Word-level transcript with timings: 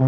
Hey 0.00 0.06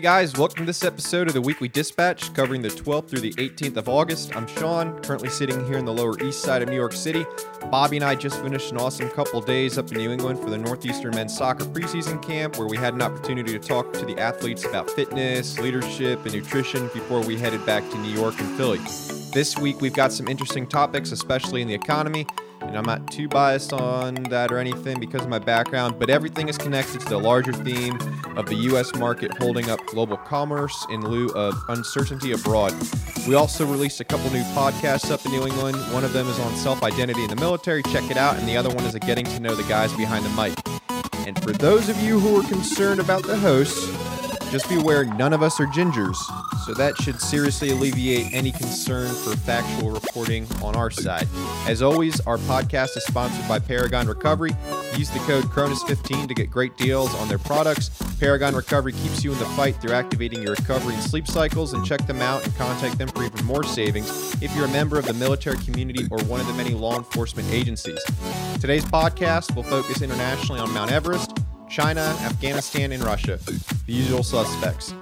guys, 0.00 0.36
welcome 0.36 0.56
to 0.56 0.64
this 0.64 0.82
episode 0.82 1.28
of 1.28 1.34
the 1.34 1.40
Weekly 1.40 1.68
Dispatch 1.68 2.34
covering 2.34 2.62
the 2.62 2.68
12th 2.68 3.08
through 3.08 3.20
the 3.20 3.32
18th 3.34 3.76
of 3.76 3.88
August. 3.88 4.34
I'm 4.34 4.48
Sean, 4.48 5.00
currently 5.02 5.28
sitting 5.28 5.64
here 5.66 5.78
in 5.78 5.84
the 5.84 5.94
Lower 5.94 6.20
East 6.20 6.42
Side 6.42 6.62
of 6.62 6.68
New 6.68 6.74
York 6.74 6.94
City. 6.94 7.24
Bobby 7.70 7.96
and 7.98 8.04
I 8.04 8.14
just 8.14 8.40
finished 8.40 8.72
an 8.72 8.78
awesome 8.78 9.10
couple 9.10 9.42
days 9.42 9.76
up 9.76 9.92
in 9.92 9.98
New 9.98 10.10
England 10.10 10.40
for 10.40 10.48
the 10.48 10.56
Northeastern 10.56 11.14
Men's 11.14 11.36
Soccer 11.36 11.66
preseason 11.66 12.22
camp 12.22 12.56
where 12.56 12.66
we 12.66 12.78
had 12.78 12.94
an 12.94 13.02
opportunity 13.02 13.52
to 13.52 13.58
talk 13.58 13.92
to 13.92 14.06
the 14.06 14.18
athletes 14.18 14.64
about 14.64 14.88
fitness, 14.90 15.58
leadership, 15.58 16.24
and 16.24 16.34
nutrition 16.34 16.88
before 16.94 17.20
we 17.20 17.36
headed 17.36 17.64
back 17.66 17.88
to 17.90 17.98
New 17.98 18.08
York 18.10 18.40
and 18.40 18.56
Philly. 18.56 18.78
This 19.34 19.58
week 19.58 19.82
we've 19.82 19.92
got 19.92 20.12
some 20.12 20.28
interesting 20.28 20.66
topics, 20.66 21.12
especially 21.12 21.60
in 21.60 21.68
the 21.68 21.74
economy. 21.74 22.26
And 22.60 22.76
I'm 22.76 22.84
not 22.84 23.10
too 23.10 23.28
biased 23.28 23.72
on 23.72 24.14
that 24.24 24.52
or 24.52 24.58
anything 24.58 25.00
because 25.00 25.22
of 25.22 25.28
my 25.28 25.38
background, 25.38 25.98
but 25.98 26.10
everything 26.10 26.48
is 26.48 26.58
connected 26.58 27.00
to 27.00 27.08
the 27.08 27.18
larger 27.18 27.52
theme 27.52 27.98
of 28.36 28.46
the 28.46 28.54
U.S. 28.54 28.94
market 28.96 29.36
holding 29.38 29.70
up 29.70 29.84
global 29.86 30.16
commerce 30.16 30.86
in 30.90 31.00
lieu 31.00 31.28
of 31.30 31.54
uncertainty 31.68 32.32
abroad. 32.32 32.74
We 33.26 33.34
also 33.34 33.66
released 33.66 34.00
a 34.00 34.04
couple 34.04 34.30
new 34.30 34.42
podcasts 34.54 35.10
up 35.10 35.24
in 35.24 35.32
New 35.32 35.46
England. 35.46 35.76
One 35.92 36.04
of 36.04 36.12
them 36.12 36.28
is 36.28 36.38
on 36.40 36.54
self 36.56 36.82
identity 36.82 37.22
in 37.22 37.30
the 37.30 37.36
military. 37.36 37.82
Check 37.84 38.10
it 38.10 38.16
out. 38.16 38.36
And 38.36 38.48
the 38.48 38.56
other 38.56 38.70
one 38.70 38.84
is 38.84 38.94
a 38.94 39.00
getting 39.00 39.24
to 39.26 39.40
know 39.40 39.54
the 39.54 39.68
guys 39.68 39.92
behind 39.94 40.24
the 40.24 40.30
mic. 40.30 40.58
And 41.26 41.42
for 41.42 41.52
those 41.52 41.88
of 41.88 42.00
you 42.00 42.18
who 42.18 42.40
are 42.40 42.48
concerned 42.48 43.00
about 43.00 43.22
the 43.22 43.36
hosts, 43.36 43.86
just 44.50 44.68
be 44.68 44.76
aware 44.76 45.04
none 45.04 45.32
of 45.32 45.42
us 45.42 45.60
are 45.60 45.66
gingers, 45.66 46.16
so 46.64 46.72
that 46.74 46.96
should 46.96 47.20
seriously 47.20 47.70
alleviate 47.70 48.32
any 48.32 48.50
concern 48.52 49.08
for 49.14 49.36
factual 49.36 49.90
reporting 49.90 50.46
on 50.62 50.74
our 50.74 50.90
side. 50.90 51.28
As 51.66 51.82
always, 51.82 52.20
our 52.20 52.38
podcast 52.38 52.96
is 52.96 53.04
sponsored 53.04 53.46
by 53.48 53.58
Paragon 53.58 54.06
Recovery. 54.06 54.50
Use 54.96 55.10
the 55.10 55.18
code 55.20 55.44
CRONUS15 55.44 56.28
to 56.28 56.34
get 56.34 56.50
great 56.50 56.76
deals 56.76 57.14
on 57.16 57.28
their 57.28 57.38
products. 57.38 57.90
Paragon 58.18 58.54
Recovery 58.54 58.92
keeps 58.92 59.22
you 59.22 59.32
in 59.32 59.38
the 59.38 59.44
fight 59.46 59.76
through 59.76 59.92
activating 59.92 60.42
your 60.42 60.54
recovery 60.54 60.94
and 60.94 61.02
sleep 61.02 61.26
cycles, 61.26 61.74
and 61.74 61.84
check 61.84 62.06
them 62.06 62.22
out 62.22 62.44
and 62.44 62.54
contact 62.56 62.98
them 62.98 63.08
for 63.08 63.24
even 63.24 63.44
more 63.44 63.64
savings 63.64 64.40
if 64.42 64.54
you're 64.56 64.66
a 64.66 64.72
member 64.72 64.98
of 64.98 65.06
the 65.06 65.14
military 65.14 65.58
community 65.58 66.06
or 66.10 66.18
one 66.24 66.40
of 66.40 66.46
the 66.46 66.54
many 66.54 66.70
law 66.70 66.96
enforcement 66.96 67.48
agencies. 67.52 68.02
Today's 68.60 68.84
podcast 68.84 69.54
will 69.54 69.62
focus 69.62 70.02
internationally 70.02 70.60
on 70.60 70.72
Mount 70.72 70.90
Everest 70.90 71.32
China, 71.68 72.16
Afghanistan, 72.20 72.92
and 72.92 73.02
Russia, 73.04 73.38
the 73.44 73.92
usual 73.92 74.22
suspects. 74.22 74.94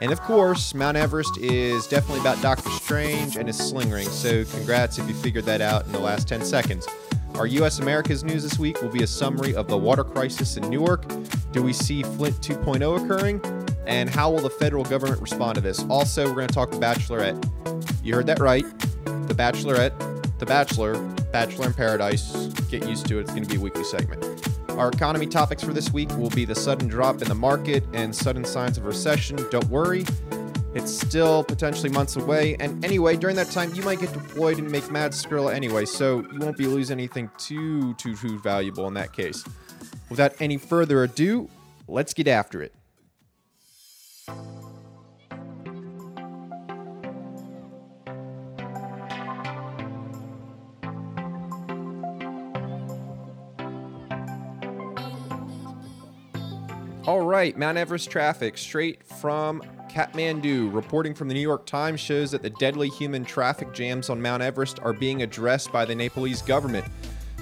And 0.00 0.12
of 0.12 0.20
course, 0.20 0.74
Mount 0.74 0.96
Everest 0.96 1.38
is 1.38 1.86
definitely 1.86 2.20
about 2.20 2.40
Doctor 2.40 2.70
Strange 2.70 3.36
and 3.36 3.48
his 3.48 3.56
sling 3.58 3.90
ring, 3.90 4.08
so 4.08 4.44
congrats 4.44 4.98
if 4.98 5.08
you 5.08 5.14
figured 5.14 5.44
that 5.44 5.60
out 5.60 5.86
in 5.86 5.92
the 5.92 5.98
last 5.98 6.28
10 6.28 6.44
seconds. 6.44 6.86
Our 7.34 7.46
US 7.46 7.78
America's 7.78 8.24
news 8.24 8.42
this 8.42 8.58
week 8.58 8.80
will 8.80 8.90
be 8.90 9.02
a 9.02 9.06
summary 9.06 9.54
of 9.54 9.68
the 9.68 9.76
water 9.76 10.04
crisis 10.04 10.56
in 10.56 10.68
Newark. 10.68 11.04
Do 11.52 11.62
we 11.62 11.72
see 11.72 12.02
Flint 12.02 12.36
2.0 12.40 13.04
occurring? 13.04 13.40
And 13.86 14.10
how 14.10 14.30
will 14.30 14.40
the 14.40 14.50
federal 14.50 14.84
government 14.84 15.20
respond 15.20 15.54
to 15.54 15.60
this? 15.60 15.84
Also, 15.88 16.26
we're 16.26 16.34
going 16.34 16.48
to 16.48 16.54
talk 16.54 16.70
The 16.70 16.78
Bachelorette. 16.78 17.42
You 18.04 18.14
heard 18.14 18.26
that 18.26 18.38
right. 18.38 18.64
The 19.04 19.34
Bachelorette, 19.34 20.38
The 20.38 20.46
Bachelor, 20.46 20.96
Bachelor 21.32 21.66
in 21.66 21.74
Paradise. 21.74 22.48
Get 22.70 22.86
used 22.86 23.06
to 23.06 23.18
it. 23.18 23.22
It's 23.22 23.30
going 23.30 23.44
to 23.44 23.48
be 23.48 23.56
a 23.56 23.60
weekly 23.60 23.84
segment. 23.84 24.24
Our 24.78 24.90
economy 24.90 25.26
topics 25.26 25.64
for 25.64 25.72
this 25.72 25.92
week 25.92 26.08
will 26.16 26.30
be 26.30 26.44
the 26.44 26.54
sudden 26.54 26.86
drop 26.86 27.20
in 27.20 27.26
the 27.26 27.34
market 27.34 27.82
and 27.92 28.14
sudden 28.14 28.44
signs 28.44 28.78
of 28.78 28.84
recession. 28.84 29.36
Don't 29.50 29.68
worry, 29.68 30.04
it's 30.72 30.96
still 30.96 31.42
potentially 31.42 31.88
months 31.88 32.14
away. 32.14 32.56
And 32.60 32.84
anyway, 32.84 33.16
during 33.16 33.34
that 33.34 33.50
time, 33.50 33.74
you 33.74 33.82
might 33.82 33.98
get 33.98 34.12
deployed 34.12 34.58
and 34.58 34.70
make 34.70 34.88
mad 34.88 35.10
Skrilla 35.10 35.52
anyway, 35.52 35.84
so 35.84 36.20
you 36.32 36.38
won't 36.38 36.56
be 36.56 36.68
losing 36.68 36.96
anything 36.96 37.28
too, 37.38 37.94
too, 37.94 38.14
too 38.14 38.38
valuable 38.38 38.86
in 38.86 38.94
that 38.94 39.12
case. 39.12 39.42
Without 40.10 40.32
any 40.38 40.58
further 40.58 41.02
ado, 41.02 41.50
let's 41.88 42.14
get 42.14 42.28
after 42.28 42.62
it. 42.62 42.72
Right, 57.28 57.56
Mount 57.56 57.76
Everest 57.76 58.10
traffic 58.10 58.56
straight 58.56 59.04
from 59.04 59.62
Kathmandu. 59.90 60.72
Reporting 60.72 61.14
from 61.14 61.28
the 61.28 61.34
New 61.34 61.40
York 61.40 61.66
Times 61.66 62.00
shows 62.00 62.30
that 62.30 62.42
the 62.42 62.50
deadly 62.50 62.88
human 62.88 63.24
traffic 63.24 63.72
jams 63.72 64.08
on 64.08 64.20
Mount 64.20 64.42
Everest 64.42 64.80
are 64.80 64.92
being 64.92 65.22
addressed 65.22 65.70
by 65.70 65.84
the 65.84 65.94
Nepalese 65.94 66.42
government. 66.42 66.86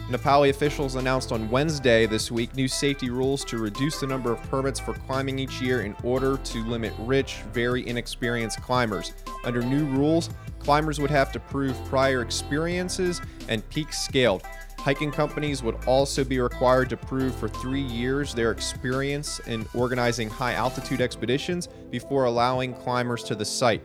Nepali 0.09 0.51
officials 0.51 0.95
announced 0.95 1.33
on 1.33 1.51
Wednesday 1.51 2.07
this 2.07 2.31
week 2.31 2.55
new 2.55 2.69
safety 2.69 3.11
rules 3.11 3.45
to 3.45 3.59
reduce 3.59 3.99
the 4.01 4.07
number 4.07 4.33
of 4.33 4.41
permits 4.45 4.79
for 4.79 4.93
climbing 4.95 5.39
each 5.39 5.61
year 5.61 5.83
in 5.83 5.97
order 6.05 6.37
to 6.37 6.65
limit 6.65 6.93
rich, 7.01 7.39
very 7.53 7.87
inexperienced 7.87 8.63
climbers. 8.63 9.13
Under 9.45 9.63
new 9.63 9.85
rules, 9.87 10.31
climbers 10.59 11.01
would 11.01 11.11
have 11.11 11.33
to 11.33 11.41
prove 11.41 11.77
prior 11.87 12.23
experiences 12.23 13.21
and 13.49 13.69
peaks 13.69 14.01
scaled. 14.01 14.43
Hiking 14.87 15.11
companies 15.11 15.65
would 15.65 15.75
also 15.89 16.23
be 16.23 16.39
required 16.39 16.89
to 16.91 16.97
prove 16.97 17.35
for 17.35 17.49
three 17.49 17.83
years 17.83 18.33
their 18.33 18.53
experience 18.53 19.41
in 19.41 19.67
organizing 19.75 20.31
high 20.31 20.53
altitude 20.53 21.01
expeditions 21.01 21.67
before 21.91 22.27
allowing 22.27 22.73
climbers 22.73 23.25
to 23.25 23.35
the 23.35 23.45
site. 23.45 23.83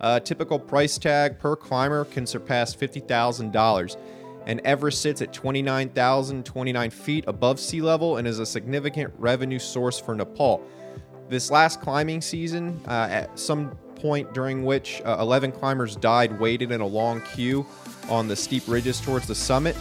A 0.00 0.20
typical 0.20 0.58
price 0.58 0.98
tag 0.98 1.38
per 1.38 1.56
climber 1.56 2.04
can 2.04 2.26
surpass 2.26 2.76
$50,000 2.76 3.96
and 4.44 4.60
Everest 4.66 5.00
sits 5.00 5.22
at 5.22 5.32
29,029 5.32 6.90
feet 6.90 7.24
above 7.26 7.58
sea 7.58 7.80
level 7.80 8.18
and 8.18 8.28
is 8.28 8.38
a 8.38 8.44
significant 8.44 9.10
revenue 9.16 9.58
source 9.58 9.98
for 9.98 10.14
Nepal. 10.14 10.62
This 11.30 11.50
last 11.50 11.80
climbing 11.80 12.20
season, 12.20 12.78
uh, 12.86 13.08
at 13.10 13.38
some 13.38 13.70
point 13.94 14.34
during 14.34 14.66
which 14.66 15.00
uh, 15.06 15.16
11 15.18 15.52
climbers 15.52 15.96
died 15.96 16.38
waited 16.38 16.72
in 16.72 16.82
a 16.82 16.86
long 16.86 17.22
queue 17.22 17.64
on 18.10 18.28
the 18.28 18.36
steep 18.36 18.64
ridges 18.66 19.00
towards 19.00 19.26
the 19.26 19.34
summit. 19.34 19.74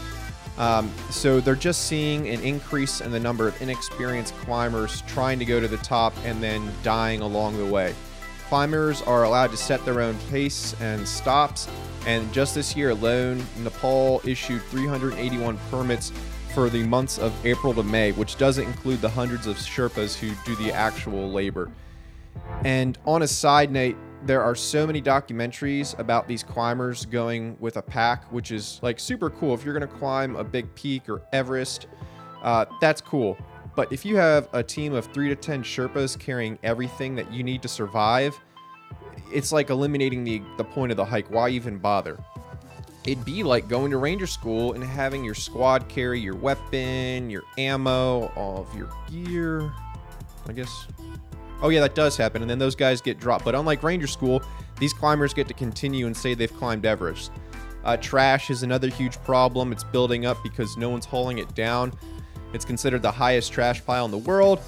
Um, 0.61 0.91
so 1.09 1.39
they're 1.39 1.55
just 1.55 1.87
seeing 1.87 2.27
an 2.27 2.39
increase 2.41 3.01
in 3.01 3.09
the 3.09 3.19
number 3.19 3.47
of 3.47 3.59
inexperienced 3.63 4.35
climbers 4.41 5.01
trying 5.07 5.39
to 5.39 5.45
go 5.45 5.59
to 5.59 5.67
the 5.67 5.77
top 5.77 6.13
and 6.23 6.41
then 6.41 6.71
dying 6.83 7.21
along 7.21 7.57
the 7.57 7.65
way. 7.65 7.95
Climbers 8.47 9.01
are 9.01 9.23
allowed 9.23 9.49
to 9.49 9.57
set 9.57 9.83
their 9.85 10.01
own 10.01 10.15
pace 10.29 10.79
and 10.79 11.07
stops, 11.07 11.67
and 12.05 12.31
just 12.31 12.53
this 12.53 12.75
year 12.75 12.91
alone, 12.91 13.43
Nepal 13.63 14.21
issued 14.23 14.61
381 14.65 15.57
permits 15.71 16.11
for 16.53 16.69
the 16.69 16.83
months 16.83 17.17
of 17.17 17.33
April 17.43 17.73
to 17.73 17.81
May, 17.81 18.11
which 18.11 18.37
doesn't 18.37 18.65
include 18.65 19.01
the 19.01 19.09
hundreds 19.09 19.47
of 19.47 19.55
Sherpas 19.57 20.15
who 20.15 20.31
do 20.45 20.55
the 20.63 20.71
actual 20.71 21.31
labor. 21.31 21.71
And 22.63 22.99
on 23.07 23.23
a 23.23 23.27
side 23.27 23.71
note, 23.71 23.95
there 24.23 24.41
are 24.43 24.55
so 24.55 24.85
many 24.85 25.01
documentaries 25.01 25.97
about 25.97 26.27
these 26.27 26.43
climbers 26.43 27.05
going 27.05 27.57
with 27.59 27.77
a 27.77 27.81
pack, 27.81 28.31
which 28.31 28.51
is 28.51 28.79
like 28.81 28.99
super 28.99 29.29
cool. 29.29 29.53
If 29.53 29.63
you're 29.65 29.77
going 29.77 29.87
to 29.87 29.95
climb 29.95 30.35
a 30.35 30.43
big 30.43 30.73
peak 30.75 31.09
or 31.09 31.21
Everest, 31.33 31.87
uh, 32.43 32.65
that's 32.79 33.01
cool. 33.01 33.37
But 33.75 33.91
if 33.91 34.05
you 34.05 34.17
have 34.17 34.49
a 34.53 34.61
team 34.61 34.93
of 34.93 35.05
three 35.07 35.29
to 35.29 35.35
10 35.35 35.63
Sherpas 35.63 36.19
carrying 36.19 36.59
everything 36.63 37.15
that 37.15 37.31
you 37.31 37.43
need 37.43 37.61
to 37.61 37.67
survive, 37.67 38.37
it's 39.33 39.51
like 39.51 39.69
eliminating 39.69 40.23
the, 40.23 40.41
the 40.57 40.63
point 40.63 40.91
of 40.91 40.97
the 40.97 41.05
hike. 41.05 41.29
Why 41.31 41.49
even 41.49 41.77
bother? 41.77 42.17
It'd 43.05 43.25
be 43.25 43.41
like 43.41 43.67
going 43.67 43.89
to 43.91 43.97
ranger 43.97 44.27
school 44.27 44.73
and 44.73 44.83
having 44.83 45.23
your 45.23 45.33
squad 45.33 45.89
carry 45.89 46.19
your 46.19 46.35
weapon, 46.35 47.29
your 47.29 47.43
ammo, 47.57 48.27
all 48.35 48.61
of 48.61 48.77
your 48.77 48.89
gear. 49.09 49.71
I 50.47 50.53
guess 50.53 50.87
oh 51.61 51.69
yeah, 51.69 51.79
that 51.81 51.95
does 51.95 52.17
happen, 52.17 52.41
and 52.41 52.49
then 52.49 52.59
those 52.59 52.75
guys 52.75 53.01
get 53.01 53.19
dropped. 53.19 53.45
But 53.45 53.55
unlike 53.55 53.83
Ranger 53.83 54.07
School, 54.07 54.41
these 54.79 54.93
climbers 54.93 55.33
get 55.33 55.47
to 55.47 55.53
continue 55.53 56.07
and 56.07 56.15
say 56.15 56.33
they've 56.33 56.53
climbed 56.53 56.85
Everest. 56.85 57.31
Uh, 57.83 57.97
trash 57.97 58.49
is 58.49 58.63
another 58.63 58.89
huge 58.89 59.21
problem. 59.23 59.71
It's 59.71 59.83
building 59.83 60.25
up 60.25 60.37
because 60.43 60.77
no 60.77 60.89
one's 60.89 61.05
hauling 61.05 61.39
it 61.39 61.53
down. 61.55 61.93
It's 62.53 62.65
considered 62.65 63.01
the 63.01 63.11
highest 63.11 63.51
trash 63.51 63.83
pile 63.85 64.05
in 64.05 64.11
the 64.11 64.17
world. 64.17 64.59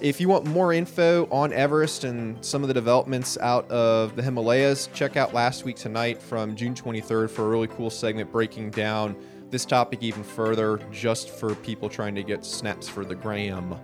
If 0.00 0.20
you 0.20 0.28
want 0.28 0.44
more 0.44 0.74
info 0.74 1.26
on 1.30 1.52
Everest 1.54 2.04
and 2.04 2.44
some 2.44 2.62
of 2.62 2.68
the 2.68 2.74
developments 2.74 3.38
out 3.38 3.68
of 3.70 4.14
the 4.14 4.22
Himalayas, 4.22 4.90
check 4.92 5.16
out 5.16 5.32
last 5.32 5.64
week 5.64 5.76
tonight 5.76 6.20
from 6.20 6.54
June 6.54 6.74
23rd 6.74 7.30
for 7.30 7.46
a 7.46 7.48
really 7.48 7.68
cool 7.68 7.88
segment 7.88 8.30
breaking 8.30 8.70
down 8.70 9.16
this 9.50 9.64
topic 9.64 10.02
even 10.02 10.22
further, 10.22 10.78
just 10.92 11.30
for 11.30 11.54
people 11.54 11.88
trying 11.88 12.14
to 12.14 12.22
get 12.22 12.44
snaps 12.44 12.88
for 12.88 13.04
the 13.04 13.14
gram. 13.14 13.74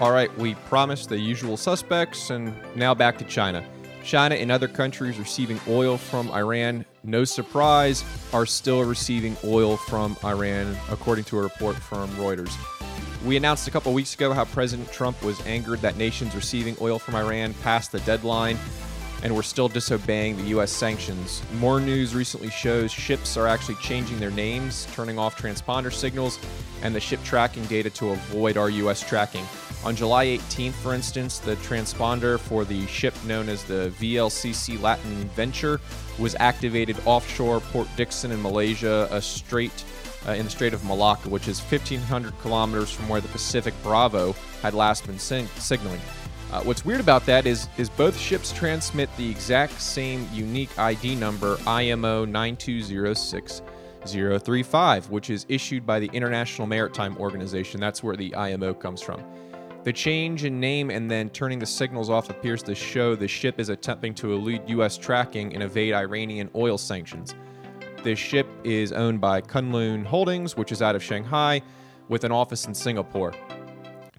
All 0.00 0.12
right, 0.12 0.32
we 0.38 0.54
promised 0.54 1.08
the 1.08 1.18
usual 1.18 1.56
suspects, 1.56 2.30
and 2.30 2.54
now 2.76 2.94
back 2.94 3.18
to 3.18 3.24
China. 3.24 3.64
China 4.04 4.36
and 4.36 4.52
other 4.52 4.68
countries 4.68 5.18
receiving 5.18 5.60
oil 5.66 5.98
from 5.98 6.30
Iran, 6.30 6.84
no 7.02 7.24
surprise, 7.24 8.04
are 8.32 8.46
still 8.46 8.84
receiving 8.84 9.36
oil 9.42 9.76
from 9.76 10.16
Iran, 10.22 10.76
according 10.88 11.24
to 11.24 11.38
a 11.40 11.42
report 11.42 11.74
from 11.74 12.08
Reuters. 12.10 12.54
We 13.24 13.36
announced 13.36 13.66
a 13.66 13.72
couple 13.72 13.92
weeks 13.92 14.14
ago 14.14 14.32
how 14.32 14.44
President 14.44 14.92
Trump 14.92 15.20
was 15.24 15.44
angered 15.44 15.80
that 15.80 15.96
nations 15.96 16.32
receiving 16.36 16.76
oil 16.80 17.00
from 17.00 17.16
Iran 17.16 17.52
passed 17.54 17.90
the 17.90 17.98
deadline 18.00 18.56
and 19.24 19.34
were 19.34 19.42
still 19.42 19.68
disobeying 19.68 20.36
the 20.36 20.44
U.S. 20.50 20.70
sanctions. 20.70 21.42
More 21.54 21.80
news 21.80 22.14
recently 22.14 22.50
shows 22.50 22.92
ships 22.92 23.36
are 23.36 23.48
actually 23.48 23.74
changing 23.82 24.20
their 24.20 24.30
names, 24.30 24.86
turning 24.92 25.18
off 25.18 25.36
transponder 25.36 25.92
signals, 25.92 26.38
and 26.82 26.94
the 26.94 27.00
ship 27.00 27.18
tracking 27.24 27.64
data 27.64 27.90
to 27.90 28.10
avoid 28.10 28.56
our 28.56 28.70
U.S. 28.70 29.00
tracking. 29.00 29.44
On 29.84 29.94
July 29.94 30.26
18th, 30.26 30.72
for 30.72 30.92
instance, 30.92 31.38
the 31.38 31.54
transponder 31.56 32.38
for 32.38 32.64
the 32.64 32.86
ship 32.88 33.14
known 33.24 33.48
as 33.48 33.62
the 33.64 33.92
VLCC 33.98 34.80
Latin 34.80 35.28
Venture 35.30 35.80
was 36.18 36.34
activated 36.40 36.96
offshore 37.04 37.60
Port 37.60 37.88
Dickson 37.96 38.32
in 38.32 38.42
Malaysia, 38.42 39.06
a 39.10 39.22
strait 39.22 39.84
uh, 40.26 40.32
in 40.32 40.44
the 40.44 40.50
Strait 40.50 40.74
of 40.74 40.84
Malacca, 40.84 41.28
which 41.28 41.46
is 41.46 41.60
1,500 41.60 42.36
kilometers 42.40 42.90
from 42.90 43.08
where 43.08 43.20
the 43.20 43.28
Pacific 43.28 43.72
Bravo 43.82 44.34
had 44.62 44.74
last 44.74 45.06
been 45.06 45.18
signaling. 45.18 46.00
Uh, 46.50 46.62
what's 46.62 46.82
weird 46.84 47.00
about 47.00 47.24
that 47.26 47.46
is 47.46 47.68
is 47.76 47.88
both 47.90 48.18
ships 48.18 48.50
transmit 48.52 49.08
the 49.16 49.30
exact 49.30 49.80
same 49.80 50.28
unique 50.32 50.76
ID 50.78 51.14
number 51.14 51.56
IMO 51.66 52.26
9206035, 52.26 55.10
which 55.10 55.30
is 55.30 55.46
issued 55.48 55.86
by 55.86 56.00
the 56.00 56.10
International 56.12 56.66
Maritime 56.66 57.16
Organization. 57.18 57.78
That's 57.80 58.02
where 58.02 58.16
the 58.16 58.34
IMO 58.34 58.74
comes 58.74 59.00
from. 59.02 59.22
The 59.84 59.92
change 59.92 60.44
in 60.44 60.58
name 60.58 60.90
and 60.90 61.10
then 61.10 61.30
turning 61.30 61.58
the 61.58 61.66
signals 61.66 62.10
off 62.10 62.30
appears 62.30 62.62
to 62.64 62.74
show 62.74 63.14
the 63.14 63.28
ship 63.28 63.60
is 63.60 63.68
attempting 63.68 64.14
to 64.16 64.32
elude 64.32 64.68
U.S. 64.68 64.98
tracking 64.98 65.54
and 65.54 65.62
evade 65.62 65.94
Iranian 65.94 66.50
oil 66.54 66.76
sanctions. 66.76 67.34
This 68.02 68.18
ship 68.18 68.46
is 68.64 68.92
owned 68.92 69.20
by 69.20 69.40
Kunlun 69.40 70.04
Holdings, 70.04 70.56
which 70.56 70.72
is 70.72 70.82
out 70.82 70.94
of 70.94 71.02
Shanghai, 71.02 71.62
with 72.08 72.24
an 72.24 72.32
office 72.32 72.66
in 72.66 72.74
Singapore. 72.74 73.32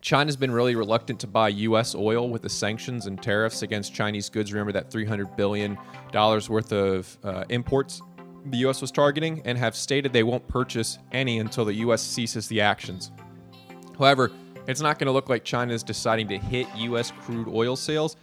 China's 0.02 0.38
been 0.38 0.52
really 0.52 0.76
reluctant 0.76 1.20
to 1.20 1.28
buy 1.28 1.50
U.S. 1.50 1.94
oil 1.94 2.30
with 2.30 2.42
the 2.42 2.50
sanctions 2.50 3.06
and 3.06 3.22
tariffs 3.22 3.62
against 3.62 3.94
Chinese 3.94 4.30
goods. 4.30 4.54
Remember 4.54 4.72
that 4.72 4.90
$300 4.90 5.36
billion 5.36 5.78
worth 6.14 6.72
of 6.72 7.18
uh, 7.24 7.44
imports 7.50 8.02
the 8.46 8.58
U.S. 8.60 8.82
was 8.82 8.92
targeting, 8.92 9.42
and 9.46 9.58
have 9.58 9.76
stated 9.76 10.14
they 10.14 10.24
won't 10.24 10.48
purchase 10.48 10.98
any 11.12 11.40
until 11.40 11.66
the 11.66 11.74
U.S. 11.76 12.02
ceases 12.02 12.48
the 12.48 12.62
actions. 12.62 13.12
However, 13.98 14.32
it's 14.70 14.82
not 14.82 15.00
going 15.00 15.08
to 15.08 15.12
look 15.12 15.30
like 15.30 15.44
China 15.44 15.74
is 15.74 15.82
deciding 15.82 16.28
to 16.28 16.38
hit 16.38 16.68
U.S. 16.78 17.12
crude 17.22 17.48
oil 17.48 17.76
sales 17.76 18.16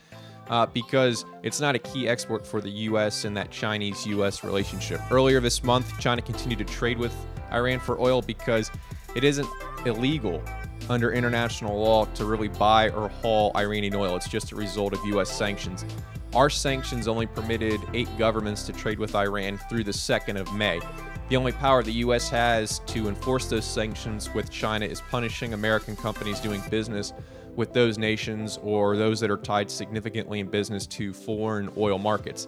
uh, 0.48 0.64
because 0.66 1.24
it's 1.42 1.60
not 1.60 1.74
a 1.74 1.78
key 1.78 2.08
export 2.08 2.46
for 2.46 2.60
the 2.60 2.70
U.S. 2.70 3.24
and 3.24 3.36
that 3.36 3.50
Chinese 3.50 4.06
U.S. 4.06 4.44
relationship. 4.44 5.00
Earlier 5.10 5.40
this 5.40 5.64
month, 5.64 5.98
China 5.98 6.22
continued 6.22 6.58
to 6.58 6.64
trade 6.64 6.98
with 6.98 7.12
Iran 7.52 7.80
for 7.80 8.00
oil 8.00 8.22
because 8.22 8.70
it 9.16 9.24
isn't 9.24 9.48
illegal 9.86 10.40
under 10.88 11.12
international 11.12 11.76
law 11.76 12.04
to 12.04 12.24
really 12.24 12.48
buy 12.48 12.90
or 12.90 13.08
haul 13.08 13.50
Iranian 13.56 13.96
oil. 13.96 14.14
It's 14.14 14.28
just 14.28 14.52
a 14.52 14.56
result 14.56 14.92
of 14.92 15.04
U.S. 15.06 15.30
sanctions. 15.30 15.84
Our 16.32 16.48
sanctions 16.48 17.08
only 17.08 17.26
permitted 17.26 17.80
eight 17.92 18.08
governments 18.18 18.62
to 18.66 18.72
trade 18.72 19.00
with 19.00 19.16
Iran 19.16 19.58
through 19.68 19.82
the 19.82 19.90
2nd 19.90 20.38
of 20.38 20.52
May. 20.54 20.80
The 21.28 21.36
only 21.36 21.52
power 21.52 21.82
the 21.82 21.92
U.S. 21.92 22.28
has 22.28 22.78
to 22.86 23.08
enforce 23.08 23.46
those 23.46 23.64
sanctions 23.64 24.32
with 24.32 24.50
China 24.50 24.86
is 24.86 25.00
punishing 25.00 25.54
American 25.54 25.96
companies 25.96 26.38
doing 26.40 26.62
business 26.70 27.12
with 27.56 27.72
those 27.72 27.98
nations 27.98 28.58
or 28.62 28.96
those 28.96 29.18
that 29.20 29.30
are 29.30 29.36
tied 29.36 29.70
significantly 29.70 30.40
in 30.40 30.46
business 30.46 30.86
to 30.86 31.12
foreign 31.12 31.70
oil 31.76 31.98
markets. 31.98 32.46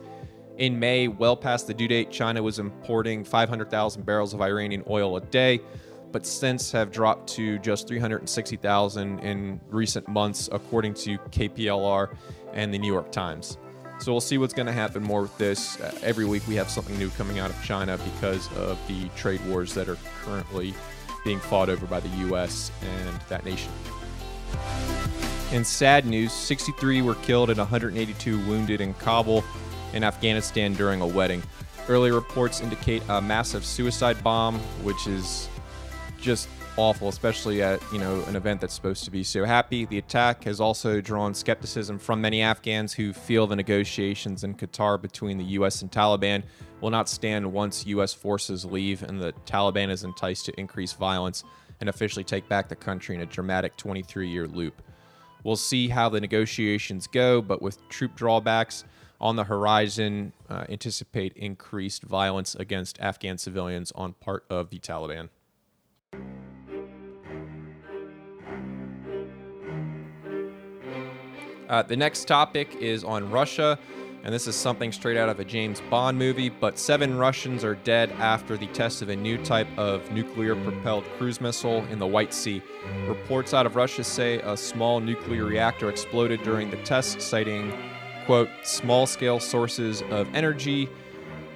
In 0.58 0.78
May, 0.78 1.08
well 1.08 1.36
past 1.36 1.66
the 1.66 1.74
due 1.74 1.88
date, 1.88 2.10
China 2.10 2.42
was 2.42 2.58
importing 2.58 3.24
500,000 3.24 4.04
barrels 4.04 4.34
of 4.34 4.40
Iranian 4.40 4.84
oil 4.88 5.16
a 5.16 5.20
day 5.20 5.60
but 6.12 6.24
since 6.24 6.72
have 6.72 6.90
dropped 6.90 7.28
to 7.28 7.58
just 7.58 7.88
360,000 7.88 9.18
in 9.20 9.60
recent 9.68 10.08
months, 10.08 10.48
according 10.52 10.94
to 10.94 11.18
Kpler 11.30 12.16
and 12.52 12.72
the 12.72 12.78
New 12.78 12.90
York 12.90 13.12
Times. 13.12 13.58
So 14.00 14.12
we'll 14.12 14.20
see 14.20 14.38
what's 14.38 14.54
going 14.54 14.66
to 14.66 14.72
happen 14.72 15.02
more 15.02 15.22
with 15.22 15.36
this. 15.38 15.80
Uh, 15.80 15.92
every 16.02 16.24
week 16.24 16.46
we 16.46 16.54
have 16.54 16.70
something 16.70 16.96
new 16.98 17.10
coming 17.10 17.40
out 17.40 17.50
of 17.50 17.62
China 17.64 17.98
because 18.14 18.50
of 18.56 18.78
the 18.86 19.08
trade 19.16 19.44
wars 19.46 19.74
that 19.74 19.88
are 19.88 19.98
currently 20.22 20.72
being 21.24 21.40
fought 21.40 21.68
over 21.68 21.84
by 21.86 22.00
the 22.00 22.08
U.S. 22.28 22.70
and 22.82 23.20
that 23.28 23.44
nation. 23.44 23.72
In 25.52 25.64
sad 25.64 26.06
news, 26.06 26.32
63 26.32 27.02
were 27.02 27.16
killed 27.16 27.50
and 27.50 27.58
182 27.58 28.38
wounded 28.46 28.80
in 28.80 28.94
Kabul 28.94 29.42
in 29.92 30.04
Afghanistan 30.04 30.74
during 30.74 31.00
a 31.00 31.06
wedding. 31.06 31.42
Early 31.88 32.10
reports 32.12 32.60
indicate 32.60 33.02
a 33.08 33.20
massive 33.20 33.64
suicide 33.64 34.22
bomb, 34.22 34.58
which 34.84 35.06
is 35.06 35.48
just 36.20 36.48
awful, 36.78 37.08
especially 37.08 37.60
at 37.60 37.82
you 37.92 37.98
know 37.98 38.22
an 38.28 38.36
event 38.36 38.60
that's 38.60 38.72
supposed 38.72 39.04
to 39.04 39.10
be 39.10 39.24
so 39.24 39.44
happy. 39.44 39.84
The 39.84 39.98
attack 39.98 40.44
has 40.44 40.60
also 40.60 41.00
drawn 41.00 41.34
skepticism 41.34 41.98
from 41.98 42.20
many 42.20 42.40
Afghans 42.40 42.94
who 42.94 43.12
feel 43.12 43.48
the 43.48 43.56
negotiations 43.56 44.44
in 44.44 44.54
Qatar 44.54 45.02
between 45.02 45.38
the 45.38 45.44
U.S. 45.44 45.82
and 45.82 45.90
Taliban 45.90 46.44
will 46.80 46.90
not 46.90 47.08
stand 47.08 47.52
once 47.52 47.84
U.S. 47.86 48.14
forces 48.14 48.64
leave 48.64 49.02
and 49.02 49.20
the 49.20 49.32
Taliban 49.44 49.90
is 49.90 50.04
enticed 50.04 50.46
to 50.46 50.58
increase 50.58 50.92
violence 50.92 51.42
and 51.80 51.88
officially 51.88 52.24
take 52.24 52.48
back 52.48 52.68
the 52.68 52.76
country 52.76 53.16
in 53.16 53.20
a 53.20 53.26
dramatic 53.26 53.76
23-year 53.76 54.46
loop. 54.46 54.80
We'll 55.42 55.56
see 55.56 55.88
how 55.88 56.08
the 56.08 56.20
negotiations 56.20 57.08
go, 57.08 57.42
but 57.42 57.60
with 57.60 57.86
troop 57.88 58.14
drawbacks 58.14 58.84
on 59.20 59.34
the 59.34 59.44
horizon, 59.44 60.32
uh, 60.48 60.64
anticipate 60.68 61.32
increased 61.34 62.04
violence 62.04 62.54
against 62.54 63.00
Afghan 63.00 63.36
civilians 63.36 63.90
on 63.96 64.12
part 64.14 64.44
of 64.48 64.70
the 64.70 64.78
Taliban. 64.78 65.28
Uh, 71.68 71.82
the 71.82 71.96
next 71.96 72.26
topic 72.26 72.74
is 72.80 73.04
on 73.04 73.30
Russia, 73.30 73.78
and 74.24 74.34
this 74.34 74.46
is 74.46 74.56
something 74.56 74.90
straight 74.90 75.18
out 75.18 75.28
of 75.28 75.38
a 75.38 75.44
James 75.44 75.82
Bond 75.90 76.18
movie. 76.18 76.48
But 76.48 76.78
seven 76.78 77.18
Russians 77.18 77.62
are 77.62 77.74
dead 77.74 78.10
after 78.18 78.56
the 78.56 78.66
test 78.68 79.02
of 79.02 79.10
a 79.10 79.16
new 79.16 79.36
type 79.44 79.68
of 79.76 80.10
nuclear 80.10 80.56
propelled 80.56 81.04
cruise 81.18 81.40
missile 81.40 81.84
in 81.90 81.98
the 81.98 82.06
White 82.06 82.32
Sea. 82.32 82.62
Reports 83.06 83.52
out 83.52 83.66
of 83.66 83.76
Russia 83.76 84.02
say 84.02 84.40
a 84.40 84.56
small 84.56 85.00
nuclear 85.00 85.44
reactor 85.44 85.90
exploded 85.90 86.42
during 86.42 86.70
the 86.70 86.78
test, 86.78 87.20
citing, 87.20 87.72
quote, 88.24 88.48
small 88.62 89.06
scale 89.06 89.38
sources 89.38 90.02
of 90.10 90.34
energy 90.34 90.88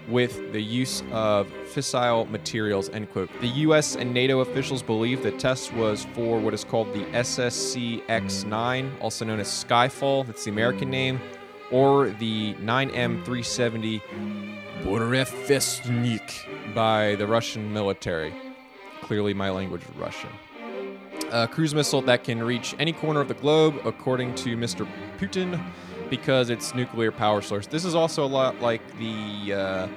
with 0.08 0.52
the 0.52 0.62
use 0.62 1.02
of 1.12 1.49
fissile 1.72 2.28
materials, 2.28 2.88
end 2.90 3.10
quote. 3.12 3.31
The 3.40 3.49
US 3.49 3.96
and 3.96 4.12
NATO 4.12 4.40
officials 4.40 4.82
believe 4.82 5.22
the 5.22 5.31
test 5.32 5.72
was 5.72 6.04
for 6.14 6.38
what 6.40 6.54
is 6.54 6.64
called 6.64 6.93
the 6.93 7.05
SSC 7.12 8.05
X9, 8.06 8.91
also 9.00 9.24
known 9.24 9.41
as 9.41 9.48
Skyfall, 9.48 10.27
that's 10.27 10.44
the 10.44 10.50
American 10.50 10.91
name, 10.91 11.20
or 11.70 12.10
the 12.10 12.55
9M370 12.55 14.03
Burevestnik 14.82 16.74
by 16.74 17.15
the 17.17 17.27
Russian 17.27 17.72
military. 17.72 18.34
Clearly, 19.03 19.34
my 19.34 19.50
language 19.50 19.82
is 19.82 19.96
Russian. 19.96 20.31
A 21.31 21.48
cruise 21.48 21.74
missile 21.74 22.03
that 22.03 22.24
can 22.24 22.43
reach 22.43 22.74
any 22.79 22.93
corner 22.93 23.20
of 23.20 23.29
the 23.29 23.34
globe, 23.34 23.81
according 23.84 24.34
to 24.36 24.56
Mr. 24.56 24.86
Putin 25.19 25.58
because 26.12 26.50
it's 26.50 26.74
nuclear 26.74 27.10
power 27.10 27.40
source. 27.40 27.66
This 27.66 27.86
is 27.86 27.94
also 27.94 28.22
a 28.22 28.28
lot 28.28 28.60
like 28.60 28.82
the 28.98 29.54
uh, 29.54 29.88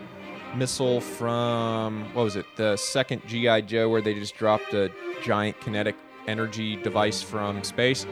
missile 0.55 1.01
from 1.01 2.05
what 2.13 2.23
was 2.23 2.37
it? 2.37 2.45
The 2.55 2.77
second 2.77 3.21
GI 3.27 3.63
Joe, 3.63 3.89
where 3.89 4.01
they 4.01 4.13
just 4.13 4.37
dropped 4.37 4.73
a 4.73 4.89
giant 5.21 5.59
kinetic 5.59 5.97
energy 6.25 6.77
device 6.77 7.21
from 7.21 7.65
space. 7.65 8.05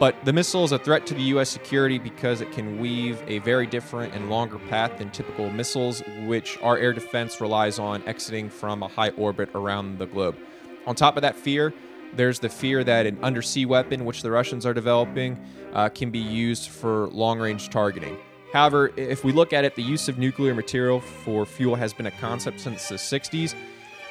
But 0.00 0.16
the 0.24 0.32
missile 0.32 0.64
is 0.64 0.72
a 0.72 0.80
threat 0.80 1.06
to 1.06 1.14
the 1.14 1.22
U.S. 1.34 1.48
security 1.48 2.00
because 2.00 2.40
it 2.40 2.50
can 2.50 2.80
weave 2.80 3.22
a 3.28 3.38
very 3.38 3.68
different 3.68 4.14
and 4.14 4.28
longer 4.28 4.58
path 4.58 4.98
than 4.98 5.08
typical 5.12 5.48
missiles, 5.48 6.02
which 6.26 6.58
our 6.60 6.76
air 6.76 6.92
defense 6.92 7.40
relies 7.40 7.78
on 7.78 8.02
exiting 8.02 8.50
from 8.50 8.82
a 8.82 8.88
high 8.88 9.10
orbit 9.10 9.48
around 9.54 10.00
the 10.00 10.06
globe. 10.06 10.36
On 10.88 10.96
top 10.96 11.14
of 11.16 11.22
that 11.22 11.36
fear, 11.36 11.72
there's 12.14 12.38
the 12.38 12.48
fear 12.48 12.84
that 12.84 13.06
an 13.06 13.18
undersea 13.22 13.66
weapon, 13.66 14.04
which 14.04 14.22
the 14.22 14.30
Russians 14.30 14.66
are 14.66 14.74
developing, 14.74 15.38
uh, 15.72 15.88
can 15.88 16.10
be 16.10 16.18
used 16.18 16.70
for 16.70 17.08
long 17.08 17.38
range 17.38 17.68
targeting. 17.68 18.16
However, 18.52 18.92
if 18.96 19.24
we 19.24 19.32
look 19.32 19.52
at 19.52 19.64
it, 19.64 19.74
the 19.74 19.82
use 19.82 20.08
of 20.08 20.18
nuclear 20.18 20.54
material 20.54 21.00
for 21.00 21.44
fuel 21.44 21.74
has 21.74 21.92
been 21.92 22.06
a 22.06 22.10
concept 22.12 22.60
since 22.60 22.88
the 22.88 22.94
60s 22.94 23.54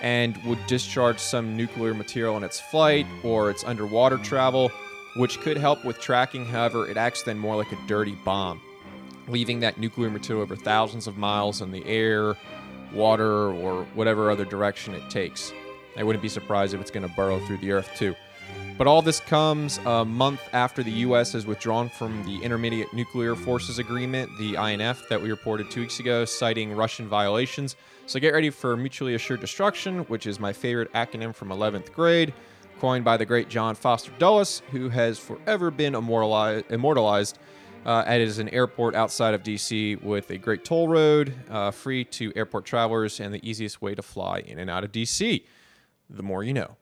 and 0.01 0.38
would 0.46 0.60
discharge 0.68 1.20
some 1.20 1.58
nuclear 1.58 1.94
material 1.94 2.38
in 2.38 2.44
its 2.44 2.60
flight 2.60 3.08
or 3.24 3.50
its 3.50 3.63
underwater 3.63 4.18
travel, 4.20 4.72
which 5.16 5.39
could 5.39 5.58
help 5.58 5.84
with 5.84 6.00
tracking. 6.00 6.46
However, 6.46 6.88
it 6.88 6.98
acts 6.98 7.24
then 7.24 7.39
more 7.39 7.56
like 7.56 7.72
a 7.72 7.77
dirty 7.88 8.16
bomb, 8.24 8.62
leaving 9.27 9.60
that 9.62 9.80
nuclear 9.80 10.12
material 10.12 10.44
over 10.44 10.56
thousands 10.56 11.08
of 11.08 11.18
miles 11.18 11.62
in 11.62 11.72
the 11.72 11.84
air, 11.86 12.36
water, 12.94 13.51
or 13.51 13.86
whatever 13.96 14.30
other 14.30 14.46
direction 14.46 14.94
it 14.94 15.10
takes. 15.10 15.51
I 15.98 16.04
wouldn't 16.04 16.22
be 16.22 16.30
surprised 16.30 16.74
if 16.74 16.82
it's 16.82 16.92
going 16.92 17.08
to 17.08 17.13
burrow 17.16 17.39
through 17.39 17.58
the 17.58 17.72
earth 17.72 17.89
too. 17.96 18.16
But 18.77 18.86
all 18.86 19.01
this 19.01 19.20
comes 19.20 19.80
a 19.86 20.06
month 20.06 20.42
after 20.54 20.84
the 20.84 20.92
U.S. 20.92 21.34
has 21.34 21.48
withdrawn 21.48 21.89
from 21.89 22.24
the 22.25 22.44
Intermediate 22.44 22.94
Nuclear 22.94 23.36
Forces 23.36 23.80
Agreement, 23.80 24.30
the 24.38 24.56
INF, 24.56 25.10
that 25.10 25.20
we 25.20 25.32
reported 25.32 25.72
two 25.72 25.82
weeks 25.82 26.00
ago, 26.00 26.25
citing 26.25 26.72
Russian 26.74 27.08
violations. 27.08 27.75
So 28.06 28.20
get 28.20 28.34
ready 28.34 28.51
for 28.51 28.77
mutually 28.77 29.16
assured 29.16 29.42
destruction, 29.42 30.00
which 30.01 30.27
is 30.27 30.39
my 30.39 30.54
favorite 30.54 30.94
acronym 30.94 31.34
from 31.34 31.50
11th 31.50 31.92
grade, 31.92 32.34
coined 32.80 33.04
by 33.04 33.18
the 33.18 33.25
great 33.25 33.50
John 33.50 33.74
Foster 33.74 34.12
Dulles, 34.20 34.62
who 34.72 34.89
has 34.89 35.18
forever 35.18 35.72
been 35.72 35.96
immortalized 35.96 37.39
uh, 37.86 38.04
as 38.06 38.38
an 38.38 38.50
airport 38.50 38.94
outside 38.94 39.34
of 39.34 39.42
DC 39.42 40.01
with 40.04 40.30
a 40.30 40.38
great 40.38 40.63
toll 40.63 40.88
road, 40.88 41.34
uh, 41.50 41.72
free 41.72 42.04
to 42.04 42.32
airport 42.36 42.66
travelers, 42.66 43.20
and 43.20 43.34
the 43.34 43.50
easiest 43.50 43.82
way 43.82 43.96
to 43.96 44.04
fly 44.04 44.39
in 44.39 44.60
and 44.60 44.70
out 44.70 44.84
of 44.84 44.92
DC. 44.92 45.44
The 46.10 46.24
more 46.24 46.44
you 46.44 46.54
know. 46.54 46.78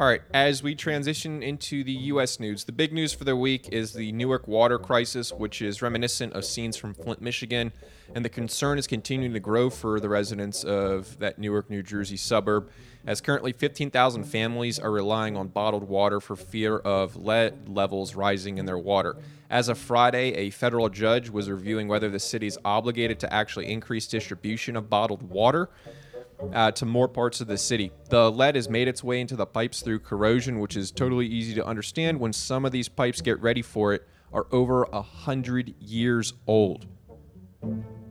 All 0.00 0.06
right, 0.06 0.22
as 0.32 0.62
we 0.62 0.76
transition 0.76 1.42
into 1.42 1.82
the 1.82 1.90
U.S. 1.90 2.38
news, 2.38 2.62
the 2.62 2.70
big 2.70 2.92
news 2.92 3.12
for 3.12 3.24
the 3.24 3.34
week 3.34 3.70
is 3.72 3.94
the 3.94 4.12
Newark 4.12 4.46
water 4.46 4.78
crisis, 4.78 5.32
which 5.32 5.60
is 5.60 5.82
reminiscent 5.82 6.34
of 6.34 6.44
scenes 6.44 6.76
from 6.76 6.94
Flint, 6.94 7.20
Michigan. 7.20 7.72
And 8.14 8.24
the 8.24 8.28
concern 8.28 8.78
is 8.78 8.86
continuing 8.86 9.32
to 9.32 9.40
grow 9.40 9.70
for 9.70 9.98
the 9.98 10.08
residents 10.08 10.62
of 10.62 11.18
that 11.18 11.40
Newark, 11.40 11.68
New 11.68 11.82
Jersey 11.82 12.16
suburb, 12.16 12.70
as 13.08 13.20
currently 13.20 13.50
15,000 13.50 14.22
families 14.22 14.78
are 14.78 14.92
relying 14.92 15.36
on 15.36 15.48
bottled 15.48 15.88
water 15.88 16.20
for 16.20 16.36
fear 16.36 16.78
of 16.78 17.16
lead 17.16 17.68
levels 17.68 18.14
rising 18.14 18.58
in 18.58 18.66
their 18.66 18.78
water. 18.78 19.16
As 19.50 19.68
of 19.68 19.78
Friday, 19.78 20.32
a 20.34 20.50
federal 20.50 20.88
judge 20.90 21.28
was 21.28 21.50
reviewing 21.50 21.88
whether 21.88 22.08
the 22.08 22.20
city 22.20 22.46
is 22.46 22.56
obligated 22.64 23.18
to 23.18 23.34
actually 23.34 23.68
increase 23.68 24.06
distribution 24.06 24.76
of 24.76 24.88
bottled 24.88 25.24
water 25.24 25.70
uh, 26.52 26.70
to 26.72 26.86
more 26.86 27.08
parts 27.08 27.40
of 27.40 27.46
the 27.46 27.58
city. 27.58 27.92
The 28.10 28.30
lead 28.30 28.54
has 28.54 28.68
made 28.68 28.88
its 28.88 29.02
way 29.02 29.20
into 29.20 29.36
the 29.36 29.46
pipes 29.46 29.80
through 29.80 30.00
corrosion, 30.00 30.60
which 30.60 30.76
is 30.76 30.90
totally 30.90 31.26
easy 31.26 31.54
to 31.54 31.66
understand 31.66 32.20
when 32.20 32.32
some 32.32 32.64
of 32.64 32.72
these 32.72 32.88
pipes 32.88 33.20
get 33.20 33.40
ready 33.40 33.62
for 33.62 33.92
it 33.92 34.06
are 34.32 34.46
over 34.52 34.84
a 34.84 35.02
hundred 35.02 35.74
years 35.80 36.34
old. 36.46 36.86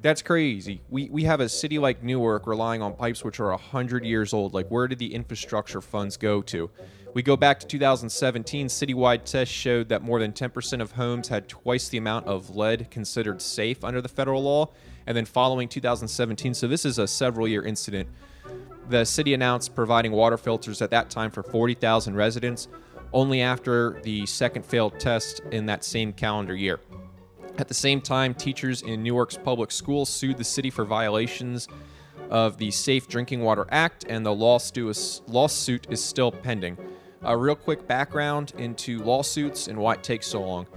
That's 0.02 0.22
crazy. 0.22 0.82
We 0.90 1.10
we 1.10 1.24
have 1.24 1.40
a 1.40 1.50
city 1.50 1.80
like 1.80 2.04
Newark 2.04 2.48
relying 2.48 2.82
on 2.82 2.94
pipes 2.94 3.24
which 3.24 3.40
are 3.40 3.50
a 3.50 3.56
100 3.56 4.06
years 4.06 4.34
old. 4.34 4.54
Like 4.54 4.70
where 4.70 4.88
did 4.88 5.00
the 5.00 5.14
infrastructure 5.14 5.82
funds 5.82 6.18
go 6.18 6.42
to? 6.44 6.70
We 7.18 7.24
go 7.24 7.36
back 7.36 7.60
to 7.62 7.66
2017, 7.66 8.68
citywide 8.68 9.24
tests 9.24 9.52
showed 9.52 9.90
that 9.90 10.04
more 10.04 10.20
than 10.20 10.34
10% 10.34 10.82
of 10.82 10.92
homes 10.92 11.30
had 11.30 11.50
twice 11.50 11.90
the 11.90 11.98
amount 11.98 12.28
of 12.28 12.56
lead 12.56 12.92
considered 12.92 13.42
safe 13.42 13.84
under 13.84 14.02
the 14.02 14.08
federal 14.08 14.44
law. 14.44 14.70
And 15.08 15.18
then 15.18 15.26
following 15.26 15.68
2017, 15.68 16.54
so 16.54 16.68
this 16.68 16.86
is 16.86 17.00
a 17.00 17.08
several 17.08 17.48
year 17.48 17.66
incident, 17.66 18.08
the 18.88 19.04
city 19.04 19.34
announced 19.34 19.74
providing 19.74 20.12
water 20.12 20.38
filters 20.38 20.80
at 20.80 20.92
that 20.92 21.10
time 21.10 21.32
for 21.32 21.42
40,000 21.42 22.14
residents, 22.16 22.68
only 23.12 23.42
after 23.42 24.00
the 24.04 24.28
second 24.28 24.64
failed 24.64 25.00
test 25.00 25.42
in 25.52 25.66
that 25.66 25.84
same 25.84 26.14
calendar 26.14 26.56
year. 26.56 26.80
At 27.58 27.68
the 27.68 27.74
same 27.74 28.00
time, 28.00 28.36
teachers 28.36 28.84
in 28.84 29.02
Newark's 29.02 29.40
public 29.44 29.72
schools 29.72 30.08
sued 30.08 30.38
the 30.38 30.44
city 30.44 30.70
for 30.70 30.86
violations 30.86 31.68
of 32.30 32.60
the 32.60 32.70
Safe 32.70 33.08
Drinking 33.08 33.42
Water 33.42 33.66
Act, 33.72 34.06
and 34.08 34.24
the 34.24 34.36
lawsuit 34.36 35.88
is 35.90 36.04
still 36.04 36.32
pending. 36.32 36.78
A 37.24 37.36
real 37.36 37.56
quick 37.56 37.88
background 37.88 38.54
into 38.58 39.00
lawsuits 39.00 39.68
and 39.68 39.78
why 39.78 39.94
it 39.94 40.04
takes 40.04 40.28
so 40.28 40.42
long. 40.42 40.68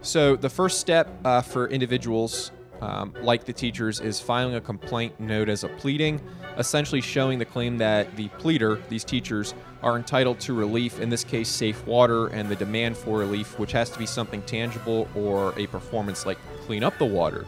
So, 0.00 0.36
the 0.36 0.50
first 0.50 0.80
step 0.80 1.08
uh, 1.24 1.42
for 1.42 1.68
individuals 1.68 2.52
um, 2.80 3.12
like 3.20 3.44
the 3.44 3.52
teachers 3.52 4.00
is 4.00 4.20
filing 4.20 4.54
a 4.54 4.60
complaint 4.60 5.18
known 5.18 5.48
as 5.48 5.64
a 5.64 5.68
pleading, 5.68 6.20
essentially 6.56 7.00
showing 7.00 7.38
the 7.38 7.44
claim 7.44 7.78
that 7.78 8.14
the 8.16 8.28
pleader, 8.38 8.80
these 8.88 9.04
teachers, 9.04 9.54
are 9.82 9.96
entitled 9.96 10.40
to 10.40 10.52
relief, 10.54 11.00
in 11.00 11.08
this 11.08 11.24
case, 11.24 11.48
safe 11.48 11.84
water, 11.86 12.28
and 12.28 12.48
the 12.48 12.56
demand 12.56 12.96
for 12.96 13.18
relief, 13.18 13.58
which 13.58 13.72
has 13.72 13.90
to 13.90 13.98
be 13.98 14.06
something 14.06 14.42
tangible 14.42 15.08
or 15.14 15.58
a 15.58 15.66
performance 15.66 16.26
like 16.26 16.38
clean 16.66 16.84
up 16.84 16.96
the 16.98 17.04
water, 17.04 17.46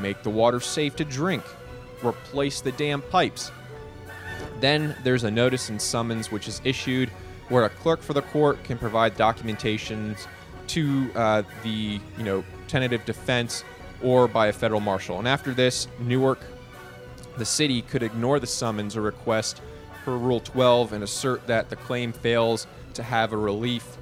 make 0.00 0.22
the 0.22 0.30
water 0.30 0.60
safe 0.60 0.96
to 0.96 1.04
drink, 1.04 1.44
replace 2.04 2.60
the 2.60 2.72
damn 2.72 3.02
pipes. 3.02 3.50
Then 4.60 4.96
there's 5.02 5.24
a 5.24 5.30
notice 5.30 5.68
and 5.68 5.80
summons 5.80 6.30
which 6.30 6.46
is 6.48 6.60
issued 6.64 7.10
where 7.52 7.66
a 7.66 7.68
clerk 7.68 8.00
for 8.00 8.14
the 8.14 8.22
court 8.22 8.64
can 8.64 8.78
provide 8.78 9.14
documentations 9.14 10.26
to 10.66 11.10
uh, 11.14 11.42
the 11.62 12.00
you 12.16 12.24
know 12.24 12.42
tentative 12.66 13.04
defense 13.04 13.62
or 14.02 14.26
by 14.26 14.46
a 14.46 14.52
federal 14.52 14.80
marshal. 14.80 15.18
And 15.18 15.28
after 15.28 15.52
this, 15.52 15.86
Newark, 16.00 16.40
the 17.36 17.44
city, 17.44 17.82
could 17.82 18.02
ignore 18.02 18.40
the 18.40 18.46
summons 18.46 18.96
or 18.96 19.02
request 19.02 19.60
per 20.02 20.16
Rule 20.16 20.40
12 20.40 20.94
and 20.94 21.04
assert 21.04 21.46
that 21.46 21.68
the 21.68 21.76
claim 21.76 22.12
fails 22.12 22.66
to 22.94 23.02
have 23.02 23.34
a 23.34 23.36
relief 23.36 23.98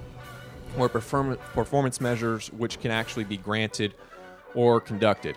or 0.79 0.89
perform- 0.89 1.37
performance 1.53 2.01
measures 2.01 2.53
which 2.53 2.79
can 2.79 2.93
actually 2.93 3.25
be 3.25 3.37
granted 3.37 3.95
or 4.55 4.81
conducted. 4.81 5.35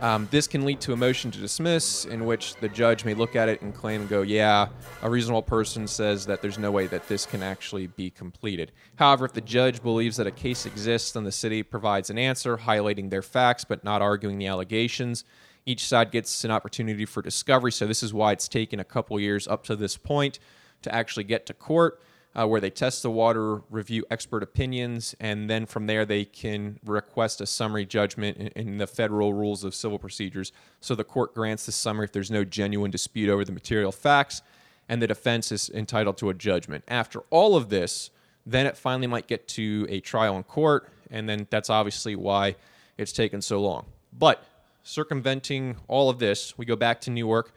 Um, 0.00 0.28
this 0.30 0.46
can 0.46 0.64
lead 0.64 0.80
to 0.82 0.94
a 0.94 0.96
motion 0.96 1.30
to 1.30 1.38
dismiss, 1.38 2.06
in 2.06 2.24
which 2.24 2.54
the 2.56 2.70
judge 2.70 3.04
may 3.04 3.12
look 3.12 3.36
at 3.36 3.50
it 3.50 3.60
and 3.60 3.74
claim 3.74 4.00
and 4.00 4.08
go, 4.08 4.22
yeah, 4.22 4.68
a 5.02 5.10
reasonable 5.10 5.42
person 5.42 5.86
says 5.86 6.24
that 6.24 6.40
there's 6.40 6.58
no 6.58 6.70
way 6.70 6.86
that 6.86 7.06
this 7.06 7.26
can 7.26 7.42
actually 7.42 7.86
be 7.86 8.08
completed. 8.08 8.72
However, 8.96 9.26
if 9.26 9.34
the 9.34 9.42
judge 9.42 9.82
believes 9.82 10.16
that 10.16 10.26
a 10.26 10.30
case 10.30 10.64
exists, 10.64 11.12
then 11.12 11.24
the 11.24 11.32
city 11.32 11.62
provides 11.62 12.08
an 12.08 12.18
answer 12.18 12.56
highlighting 12.56 13.10
their 13.10 13.20
facts 13.20 13.64
but 13.64 13.84
not 13.84 14.00
arguing 14.00 14.38
the 14.38 14.46
allegations. 14.46 15.24
Each 15.66 15.86
side 15.86 16.10
gets 16.10 16.44
an 16.44 16.50
opportunity 16.50 17.04
for 17.04 17.20
discovery, 17.20 17.70
so 17.70 17.86
this 17.86 18.02
is 18.02 18.14
why 18.14 18.32
it's 18.32 18.48
taken 18.48 18.80
a 18.80 18.84
couple 18.84 19.20
years 19.20 19.46
up 19.46 19.64
to 19.64 19.76
this 19.76 19.98
point 19.98 20.38
to 20.80 20.94
actually 20.94 21.24
get 21.24 21.44
to 21.44 21.52
court 21.52 22.00
uh, 22.34 22.46
where 22.46 22.60
they 22.60 22.70
test 22.70 23.02
the 23.02 23.10
water, 23.10 23.62
review 23.70 24.04
expert 24.10 24.42
opinions, 24.42 25.14
and 25.18 25.50
then 25.50 25.66
from 25.66 25.86
there 25.86 26.04
they 26.04 26.24
can 26.24 26.78
request 26.84 27.40
a 27.40 27.46
summary 27.46 27.84
judgment 27.84 28.36
in, 28.36 28.48
in, 28.48 28.78
the 28.78 28.86
federal 28.86 29.32
rules 29.32 29.64
of 29.64 29.74
civil 29.74 29.98
procedures. 29.98 30.52
So 30.80 30.94
the 30.94 31.04
court 31.04 31.34
grants 31.34 31.66
the 31.66 31.72
summary 31.72 32.04
if 32.04 32.12
there's 32.12 32.30
no 32.30 32.44
genuine 32.44 32.90
dispute 32.90 33.28
over 33.28 33.44
the 33.44 33.52
material 33.52 33.90
facts, 33.90 34.42
and 34.88 35.02
the 35.02 35.08
defense 35.08 35.50
is 35.50 35.70
entitled 35.70 36.18
to 36.18 36.30
a 36.30 36.34
judgment. 36.34 36.84
After 36.86 37.20
all 37.30 37.56
of 37.56 37.68
this, 37.68 38.10
then 38.46 38.66
it 38.66 38.76
finally 38.76 39.06
might 39.06 39.26
get 39.26 39.48
to 39.48 39.86
a 39.88 40.00
trial 40.00 40.36
in 40.36 40.44
court, 40.44 40.88
and 41.10 41.28
then 41.28 41.48
that's 41.50 41.68
obviously 41.68 42.14
why 42.14 42.54
it's 42.96 43.12
taken 43.12 43.42
so 43.42 43.60
long. 43.60 43.86
But 44.12 44.44
circumventing 44.84 45.76
all 45.88 46.10
of 46.10 46.20
this, 46.20 46.56
we 46.56 46.64
go 46.64 46.76
back 46.76 47.00
to 47.02 47.10
Newark. 47.10 47.52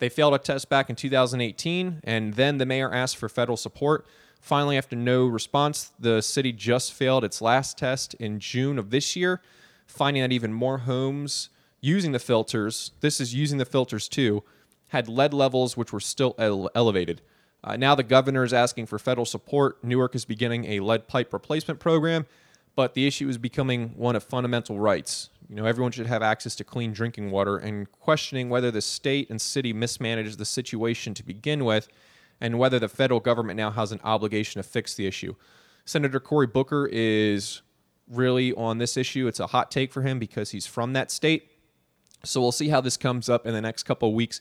They 0.00 0.08
failed 0.08 0.34
a 0.34 0.38
test 0.38 0.68
back 0.70 0.90
in 0.90 0.96
2018, 0.96 2.00
and 2.02 2.34
then 2.34 2.56
the 2.58 2.66
mayor 2.66 2.92
asked 2.92 3.18
for 3.18 3.28
federal 3.28 3.58
support. 3.58 4.06
Finally, 4.40 4.78
after 4.78 4.96
no 4.96 5.26
response, 5.26 5.92
the 6.00 6.22
city 6.22 6.52
just 6.52 6.94
failed 6.94 7.22
its 7.22 7.42
last 7.42 7.76
test 7.76 8.14
in 8.14 8.40
June 8.40 8.78
of 8.78 8.88
this 8.90 9.14
year, 9.14 9.42
finding 9.86 10.22
that 10.22 10.32
even 10.32 10.54
more 10.54 10.78
homes 10.78 11.50
using 11.82 12.12
the 12.12 12.18
filters, 12.18 12.92
this 13.00 13.20
is 13.20 13.34
using 13.34 13.58
the 13.58 13.64
filters 13.66 14.08
too, 14.08 14.42
had 14.88 15.06
lead 15.06 15.34
levels 15.34 15.76
which 15.76 15.92
were 15.92 16.00
still 16.00 16.34
ele- 16.38 16.70
elevated. 16.74 17.20
Uh, 17.62 17.76
now 17.76 17.94
the 17.94 18.02
governor 18.02 18.42
is 18.42 18.54
asking 18.54 18.86
for 18.86 18.98
federal 18.98 19.26
support. 19.26 19.84
Newark 19.84 20.14
is 20.14 20.24
beginning 20.24 20.64
a 20.64 20.80
lead 20.80 21.08
pipe 21.08 21.30
replacement 21.30 21.78
program, 21.78 22.26
but 22.76 22.94
the 22.94 23.06
issue 23.06 23.28
is 23.28 23.38
becoming 23.38 23.90
one 23.96 24.16
of 24.16 24.22
fundamental 24.22 24.78
rights. 24.78 25.30
You 25.48 25.56
know, 25.56 25.64
everyone 25.64 25.92
should 25.92 26.06
have 26.06 26.22
access 26.22 26.54
to 26.56 26.64
clean 26.64 26.92
drinking 26.92 27.30
water, 27.30 27.56
and 27.56 27.90
questioning 27.90 28.48
whether 28.48 28.70
the 28.70 28.80
state 28.80 29.30
and 29.30 29.40
city 29.40 29.72
mismanaged 29.72 30.38
the 30.38 30.44
situation 30.44 31.14
to 31.14 31.24
begin 31.24 31.64
with, 31.64 31.88
and 32.40 32.58
whether 32.58 32.78
the 32.78 32.88
federal 32.88 33.20
government 33.20 33.56
now 33.56 33.70
has 33.70 33.92
an 33.92 34.00
obligation 34.04 34.62
to 34.62 34.68
fix 34.68 34.94
the 34.94 35.06
issue. 35.06 35.34
Senator 35.84 36.20
Cory 36.20 36.46
Booker 36.46 36.88
is 36.90 37.62
really 38.08 38.52
on 38.54 38.78
this 38.78 38.96
issue. 38.96 39.26
It's 39.26 39.40
a 39.40 39.48
hot 39.48 39.70
take 39.70 39.92
for 39.92 40.02
him 40.02 40.18
because 40.18 40.50
he's 40.50 40.66
from 40.66 40.92
that 40.92 41.10
state. 41.10 41.50
So 42.24 42.40
we'll 42.40 42.52
see 42.52 42.68
how 42.68 42.80
this 42.80 42.96
comes 42.96 43.28
up 43.28 43.46
in 43.46 43.54
the 43.54 43.60
next 43.60 43.84
couple 43.84 44.08
of 44.08 44.14
weeks 44.14 44.40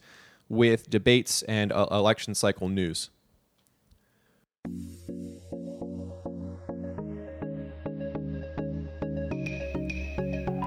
with 0.49 0.89
debates 0.89 1.43
and 1.43 1.71
uh, 1.71 1.87
election 1.91 2.35
cycle 2.35 2.67
news. 2.67 3.09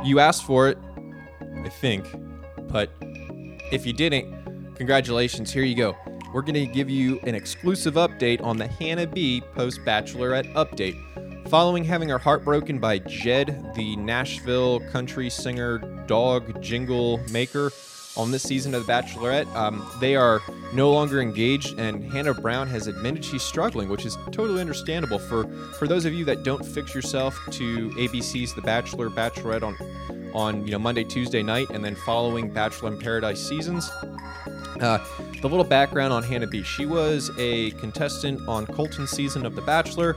You 0.04 0.18
asked 0.18 0.44
for 0.44 0.68
it, 0.68 0.78
I 1.64 1.68
think, 1.68 2.04
but 2.68 2.90
if 3.70 3.86
you 3.86 3.92
didn't, 3.92 4.74
congratulations, 4.74 5.52
here 5.52 5.62
you 5.62 5.76
go. 5.76 5.96
We're 6.34 6.42
going 6.42 6.54
to 6.54 6.66
give 6.66 6.90
you 6.90 7.20
an 7.20 7.36
exclusive 7.36 7.94
update 7.94 8.42
on 8.42 8.56
the 8.56 8.66
Hannah 8.66 9.06
B 9.06 9.42
post 9.54 9.80
bachelorette 9.84 10.52
update. 10.54 10.98
Following 11.48 11.84
having 11.84 12.08
her 12.08 12.18
heart 12.18 12.44
broken 12.44 12.80
by 12.80 12.98
Jed, 12.98 13.74
the 13.76 13.94
Nashville 13.96 14.80
country 14.90 15.30
singer 15.30 15.78
dog 16.06 16.60
jingle 16.60 17.18
maker, 17.30 17.70
on 18.16 18.30
this 18.30 18.42
season 18.42 18.74
of 18.74 18.86
The 18.86 18.92
Bachelorette. 18.92 19.52
Um, 19.54 19.86
they 20.00 20.16
are 20.16 20.42
no 20.72 20.90
longer 20.90 21.20
engaged, 21.20 21.78
and 21.78 22.10
Hannah 22.12 22.34
Brown 22.34 22.68
has 22.68 22.86
admitted 22.86 23.24
she's 23.24 23.42
struggling, 23.42 23.88
which 23.88 24.04
is 24.04 24.16
totally 24.30 24.60
understandable. 24.60 25.18
For 25.18 25.46
for 25.78 25.86
those 25.88 26.04
of 26.04 26.12
you 26.12 26.24
that 26.26 26.42
don't 26.42 26.64
fix 26.64 26.94
yourself 26.94 27.38
to 27.52 27.90
ABC's 27.90 28.54
The 28.54 28.62
Bachelor, 28.62 29.10
Bachelorette 29.10 29.62
on 29.62 29.76
on 30.34 30.64
you 30.64 30.72
know 30.72 30.78
Monday, 30.78 31.04
Tuesday 31.04 31.42
night, 31.42 31.70
and 31.70 31.84
then 31.84 31.94
following 31.94 32.50
Bachelor 32.50 32.92
in 32.92 32.98
Paradise 32.98 33.40
seasons. 33.40 33.90
Uh, 34.80 34.98
the 35.40 35.48
little 35.48 35.64
background 35.64 36.12
on 36.12 36.22
Hannah 36.22 36.46
B. 36.46 36.62
She 36.62 36.86
was 36.86 37.30
a 37.38 37.70
contestant 37.72 38.46
on 38.48 38.66
Colton's 38.66 39.10
season 39.10 39.46
of 39.46 39.54
The 39.54 39.62
Bachelor, 39.62 40.16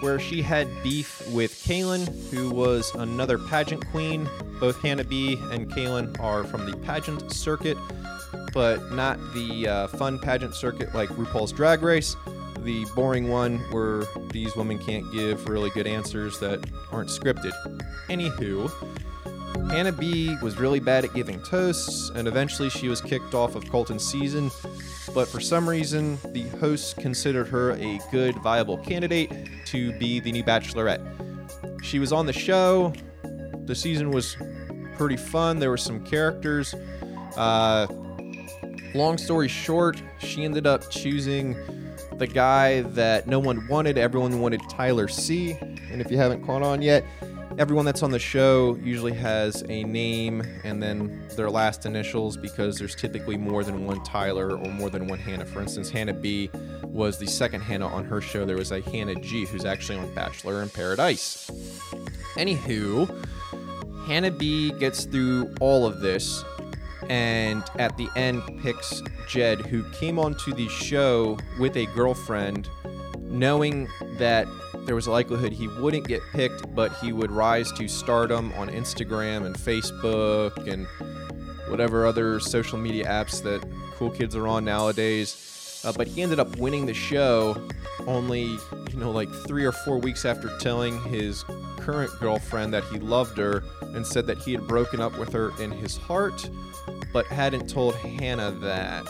where 0.00 0.18
she 0.18 0.42
had 0.42 0.68
beef 0.82 1.26
with 1.30 1.52
Caelynn, 1.64 2.06
who 2.30 2.50
was 2.50 2.94
another 2.94 3.38
pageant 3.38 3.86
queen. 3.90 4.28
Both 4.60 4.80
Hannah 4.82 5.04
B. 5.04 5.38
and 5.50 5.70
Caelynn 5.70 6.18
are 6.20 6.44
from 6.44 6.70
the 6.70 6.76
pageant 6.78 7.32
circuit, 7.32 7.76
but 8.52 8.92
not 8.92 9.18
the 9.34 9.68
uh, 9.68 9.86
fun 9.88 10.18
pageant 10.18 10.54
circuit 10.54 10.94
like 10.94 11.08
RuPaul's 11.10 11.52
Drag 11.52 11.82
Race. 11.82 12.16
The 12.64 12.84
boring 12.94 13.28
one 13.28 13.58
where 13.70 14.02
these 14.30 14.54
women 14.56 14.78
can't 14.78 15.10
give 15.12 15.48
really 15.48 15.70
good 15.70 15.86
answers 15.86 16.38
that 16.40 16.68
aren't 16.90 17.08
scripted. 17.08 17.52
Anywho, 18.08 18.68
Hannah 19.70 19.92
B 19.92 20.36
was 20.42 20.58
really 20.58 20.80
bad 20.80 21.04
at 21.04 21.14
giving 21.14 21.42
toasts, 21.42 22.10
and 22.14 22.26
eventually 22.26 22.68
she 22.68 22.88
was 22.88 23.00
kicked 23.00 23.34
off 23.34 23.54
of 23.54 23.70
Colton's 23.70 24.04
season. 24.04 24.50
But 25.14 25.28
for 25.28 25.40
some 25.40 25.68
reason, 25.68 26.18
the 26.32 26.42
hosts 26.58 26.94
considered 26.94 27.48
her 27.48 27.72
a 27.72 28.00
good, 28.10 28.36
viable 28.36 28.78
candidate 28.78 29.30
to 29.68 29.92
be 29.98 30.20
the 30.20 30.32
new 30.32 30.42
Bachelorette. 30.42 31.02
She 31.82 31.98
was 31.98 32.12
on 32.12 32.26
the 32.26 32.32
show. 32.32 32.92
The 33.64 33.74
season 33.74 34.10
was 34.10 34.36
pretty 34.96 35.16
fun. 35.16 35.58
There 35.58 35.70
were 35.70 35.76
some 35.76 36.04
characters. 36.04 36.74
Uh, 37.36 37.86
long 38.94 39.18
story 39.18 39.48
short, 39.48 40.02
she 40.18 40.44
ended 40.44 40.66
up 40.66 40.90
choosing 40.90 41.56
the 42.16 42.26
guy 42.26 42.80
that 42.80 43.26
no 43.26 43.38
one 43.38 43.66
wanted. 43.68 43.98
Everyone 43.98 44.40
wanted 44.40 44.60
Tyler 44.68 45.08
C. 45.08 45.56
And 45.60 46.00
if 46.00 46.10
you 46.10 46.16
haven't 46.16 46.44
caught 46.44 46.62
on 46.62 46.82
yet, 46.82 47.04
everyone 47.58 47.84
that's 47.84 48.04
on 48.04 48.12
the 48.12 48.18
show 48.20 48.78
usually 48.84 49.12
has 49.12 49.64
a 49.68 49.82
name 49.82 50.40
and 50.62 50.80
then 50.80 51.26
their 51.34 51.50
last 51.50 51.86
initials 51.86 52.36
because 52.36 52.78
there's 52.78 52.94
typically 52.94 53.36
more 53.36 53.64
than 53.64 53.84
one 53.84 54.00
Tyler 54.04 54.56
or 54.56 54.70
more 54.70 54.88
than 54.88 55.08
one 55.08 55.18
Hannah. 55.18 55.44
For 55.44 55.60
instance, 55.60 55.90
Hannah 55.90 56.14
B 56.14 56.50
was 56.84 57.18
the 57.18 57.26
second 57.26 57.62
Hannah 57.62 57.88
on 57.88 58.04
her 58.04 58.20
show. 58.20 58.44
There 58.44 58.56
was 58.56 58.70
a 58.70 58.80
Hannah 58.80 59.16
G 59.16 59.44
who's 59.44 59.64
actually 59.64 59.98
on 59.98 60.14
Bachelor 60.14 60.62
in 60.62 60.70
Paradise. 60.70 61.50
Anywho, 62.36 63.26
Hannah 64.06 64.30
B 64.30 64.70
gets 64.78 65.04
through 65.04 65.52
all 65.60 65.84
of 65.84 65.98
this 65.98 66.44
and 67.10 67.64
at 67.80 67.96
the 67.96 68.08
end 68.14 68.40
picks 68.62 69.02
Jed, 69.26 69.62
who 69.62 69.82
came 69.90 70.18
onto 70.20 70.52
the 70.52 70.68
show 70.68 71.36
with 71.58 71.76
a 71.76 71.86
girlfriend, 71.86 72.68
knowing 73.18 73.88
that 74.18 74.46
there 74.88 74.94
was 74.94 75.06
a 75.06 75.10
likelihood 75.10 75.52
he 75.52 75.68
wouldn't 75.68 76.08
get 76.08 76.22
picked, 76.32 76.74
but 76.74 76.90
he 76.94 77.12
would 77.12 77.30
rise 77.30 77.70
to 77.72 77.86
stardom 77.86 78.50
on 78.54 78.70
Instagram 78.70 79.44
and 79.44 79.54
Facebook 79.54 80.66
and 80.66 80.86
whatever 81.68 82.06
other 82.06 82.40
social 82.40 82.78
media 82.78 83.04
apps 83.04 83.42
that 83.42 83.62
cool 83.96 84.08
kids 84.08 84.34
are 84.34 84.48
on 84.48 84.64
nowadays. 84.64 85.82
Uh, 85.84 85.92
but 85.92 86.06
he 86.06 86.22
ended 86.22 86.40
up 86.40 86.56
winning 86.56 86.86
the 86.86 86.94
show 86.94 87.54
only, 88.06 88.44
you 88.44 88.96
know, 88.96 89.10
like 89.10 89.30
three 89.46 89.66
or 89.66 89.72
four 89.72 89.98
weeks 89.98 90.24
after 90.24 90.56
telling 90.56 90.98
his 91.04 91.44
current 91.76 92.10
girlfriend 92.18 92.72
that 92.72 92.84
he 92.84 92.98
loved 92.98 93.36
her 93.36 93.62
and 93.82 94.06
said 94.06 94.26
that 94.26 94.38
he 94.38 94.52
had 94.52 94.66
broken 94.66 95.02
up 95.02 95.18
with 95.18 95.34
her 95.34 95.52
in 95.60 95.70
his 95.70 95.98
heart, 95.98 96.48
but 97.12 97.26
hadn't 97.26 97.68
told 97.68 97.94
Hannah 97.96 98.52
that. 98.52 99.06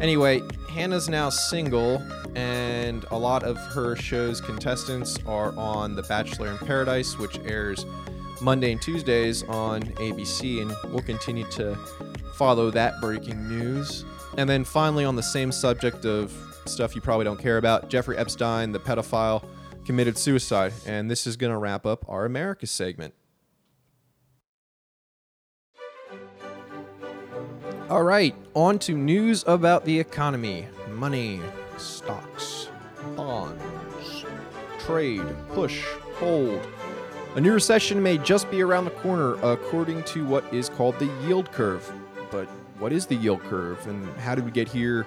Anyway, 0.00 0.42
Hannah's 0.68 1.08
now 1.08 1.30
single, 1.30 2.02
and 2.34 3.04
a 3.10 3.18
lot 3.18 3.42
of 3.42 3.56
her 3.56 3.96
show's 3.96 4.42
contestants 4.42 5.18
are 5.26 5.56
on 5.56 5.94
The 5.96 6.02
Bachelor 6.02 6.48
in 6.48 6.58
Paradise, 6.58 7.18
which 7.18 7.38
airs 7.46 7.86
Monday 8.42 8.72
and 8.72 8.82
Tuesdays 8.82 9.42
on 9.44 9.82
ABC, 9.94 10.60
and 10.60 10.74
we'll 10.92 11.02
continue 11.02 11.48
to 11.52 11.74
follow 12.34 12.70
that 12.70 13.00
breaking 13.00 13.48
news. 13.48 14.04
And 14.36 14.48
then 14.48 14.64
finally, 14.64 15.06
on 15.06 15.16
the 15.16 15.22
same 15.22 15.50
subject 15.50 16.04
of 16.04 16.30
stuff 16.66 16.94
you 16.94 17.00
probably 17.00 17.24
don't 17.24 17.40
care 17.40 17.56
about, 17.56 17.88
Jeffrey 17.88 18.18
Epstein, 18.18 18.72
the 18.72 18.80
pedophile, 18.80 19.42
committed 19.86 20.18
suicide. 20.18 20.74
And 20.84 21.10
this 21.10 21.26
is 21.26 21.36
going 21.38 21.52
to 21.52 21.58
wrap 21.58 21.86
up 21.86 22.04
our 22.06 22.26
America 22.26 22.66
segment. 22.66 23.14
All 27.88 28.02
right, 28.02 28.34
on 28.54 28.80
to 28.80 28.94
news 28.94 29.44
about 29.46 29.84
the 29.84 30.00
economy, 30.00 30.66
money, 30.90 31.40
stocks, 31.76 32.68
bonds, 33.14 33.62
trade, 34.80 35.22
push, 35.52 35.84
hold. 36.16 36.66
A 37.36 37.40
new 37.40 37.52
recession 37.52 38.02
may 38.02 38.18
just 38.18 38.50
be 38.50 38.60
around 38.60 38.86
the 38.86 38.90
corner, 38.90 39.34
according 39.34 40.02
to 40.02 40.26
what 40.26 40.52
is 40.52 40.68
called 40.68 40.98
the 40.98 41.08
yield 41.24 41.52
curve. 41.52 41.88
But 42.32 42.46
what 42.80 42.92
is 42.92 43.06
the 43.06 43.14
yield 43.14 43.44
curve, 43.44 43.86
and 43.86 44.08
how 44.18 44.34
did 44.34 44.44
we 44.44 44.50
get 44.50 44.68
here? 44.68 45.06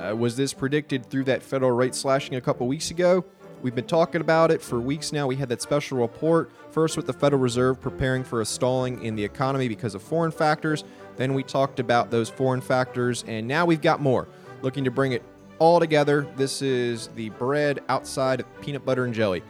Uh, 0.00 0.16
was 0.16 0.38
this 0.38 0.54
predicted 0.54 1.10
through 1.10 1.24
that 1.24 1.42
federal 1.42 1.72
rate 1.72 1.94
slashing 1.94 2.36
a 2.36 2.40
couple 2.40 2.66
weeks 2.66 2.90
ago? 2.90 3.26
We've 3.60 3.74
been 3.74 3.86
talking 3.86 4.22
about 4.22 4.50
it 4.50 4.62
for 4.62 4.80
weeks 4.80 5.12
now. 5.12 5.26
We 5.26 5.36
had 5.36 5.50
that 5.50 5.60
special 5.60 5.98
report, 5.98 6.50
first 6.70 6.96
with 6.96 7.06
the 7.06 7.12
Federal 7.12 7.42
Reserve 7.42 7.80
preparing 7.80 8.24
for 8.24 8.40
a 8.40 8.44
stalling 8.44 9.02
in 9.02 9.16
the 9.16 9.24
economy 9.24 9.68
because 9.68 9.94
of 9.94 10.02
foreign 10.02 10.30
factors. 10.30 10.84
Then 11.16 11.34
we 11.34 11.42
talked 11.42 11.80
about 11.80 12.10
those 12.10 12.28
foreign 12.28 12.60
factors, 12.60 13.24
and 13.26 13.46
now 13.46 13.64
we've 13.64 13.82
got 13.82 14.00
more. 14.00 14.28
Looking 14.62 14.84
to 14.84 14.90
bring 14.90 15.12
it 15.12 15.22
all 15.58 15.80
together. 15.80 16.26
This 16.36 16.62
is 16.62 17.08
the 17.08 17.30
bread 17.30 17.80
outside 17.88 18.40
of 18.40 18.60
peanut 18.60 18.84
butter 18.84 19.04
and 19.04 19.14
jelly. 19.14 19.42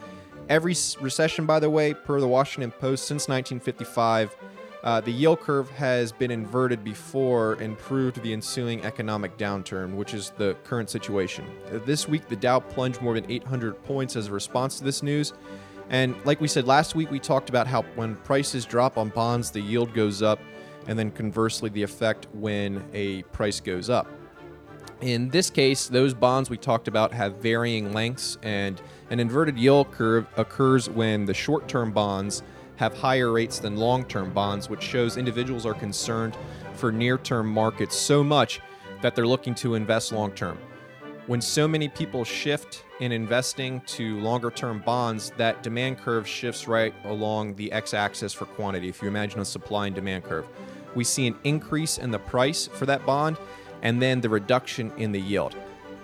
Every 0.49 0.77
recession, 1.01 1.47
by 1.47 1.59
the 1.59 1.69
way, 1.69 1.93
per 1.95 2.21
the 2.21 2.29
Washington 2.29 2.71
Post 2.71 3.07
since 3.07 3.29
1955, 3.29 4.37
uh, 4.85 5.01
the 5.01 5.11
yield 5.11 5.41
curve 5.41 5.69
has 5.71 6.13
been 6.13 6.31
inverted 6.31 6.85
before 6.85 7.55
and 7.55 7.77
proved 7.77 8.23
the 8.23 8.33
ensuing 8.33 8.85
economic 8.85 9.37
downturn, 9.37 9.97
which 9.97 10.15
is 10.15 10.31
the 10.37 10.55
current 10.63 10.89
situation. 10.89 11.45
Uh, 11.73 11.79
this 11.85 12.07
week, 12.07 12.29
the 12.29 12.37
Dow 12.37 12.61
plunged 12.61 13.03
more 13.03 13.15
than 13.15 13.29
800 13.29 13.83
points 13.83 14.15
as 14.15 14.29
a 14.29 14.33
response 14.33 14.79
to 14.79 14.85
this 14.85 15.03
news. 15.03 15.33
And 15.91 16.15
like 16.25 16.41
we 16.41 16.47
said 16.47 16.67
last 16.69 16.95
week, 16.95 17.11
we 17.11 17.19
talked 17.19 17.49
about 17.49 17.67
how 17.67 17.83
when 17.97 18.15
prices 18.17 18.65
drop 18.65 18.97
on 18.97 19.09
bonds, 19.09 19.51
the 19.51 19.61
yield 19.61 19.93
goes 19.93 20.23
up 20.23 20.39
and 20.89 20.99
then 20.99 21.11
conversely, 21.11 21.71
the 21.71 21.83
effect 21.83 22.27
when 22.33 22.85
a 22.93 23.23
price 23.25 23.61
goes 23.61 23.91
up. 23.91 24.07
In 25.03 25.29
this 25.29 25.51
case, 25.51 25.89
those 25.89 26.15
bonds 26.15 26.49
we 26.49 26.57
talked 26.57 26.89
about 26.89 27.13
have 27.13 27.37
varying 27.37 27.93
lengths, 27.93 28.39
and 28.43 28.81
an 29.11 29.21
inverted 29.21 29.59
yield 29.59 29.91
curve 29.91 30.27
occurs 30.37 30.89
when 30.89 31.27
the 31.27 31.35
short 31.35 31.69
term 31.69 31.93
bonds 31.93 32.43
have 32.77 32.97
higher 32.97 33.31
rates 33.31 33.59
than 33.59 33.77
long 33.77 34.05
term 34.05 34.33
bonds, 34.33 34.71
which 34.71 34.83
shows 34.83 35.17
individuals 35.17 35.67
are 35.67 35.75
concerned 35.75 36.37
for 36.75 36.93
near 36.93 37.19
term 37.19 37.49
markets 37.49 37.95
so 37.95 38.25
much 38.25 38.61
that 39.03 39.15
they're 39.15 39.27
looking 39.27 39.55
to 39.57 39.75
invest 39.75 40.13
long 40.13 40.33
term. 40.33 40.59
When 41.27 41.41
so 41.41 41.67
many 41.67 41.89
people 41.89 42.25
shift 42.25 42.85
in 43.01 43.13
investing 43.13 43.81
to 43.83 44.19
longer 44.21 44.51
term 44.51 44.81
bonds, 44.81 45.33
that 45.37 45.63
demand 45.63 45.99
curve 45.99 46.27
shifts 46.27 46.69
right 46.69 46.95
along 47.05 47.57
the 47.57 47.71
x 47.73 47.93
axis 47.93 48.33
for 48.33 48.47
quantity. 48.47 48.89
If 48.89 49.03
you 49.03 49.09
imagine 49.09 49.41
a 49.41 49.45
supply 49.45 49.87
and 49.87 49.95
demand 49.95 50.25
curve 50.25 50.47
we 50.97 51.05
see 51.05 51.29
an 51.29 51.37
increase 51.45 51.99
in 51.99 52.11
the 52.11 52.19
price 52.19 52.67
for 52.67 52.87
that 52.87 53.07
bond 53.07 53.37
and 53.83 54.03
then 54.03 54.21
the 54.21 54.29
reduction 54.29 54.91
in 54.97 55.13
the 55.13 55.21
yield. 55.21 55.55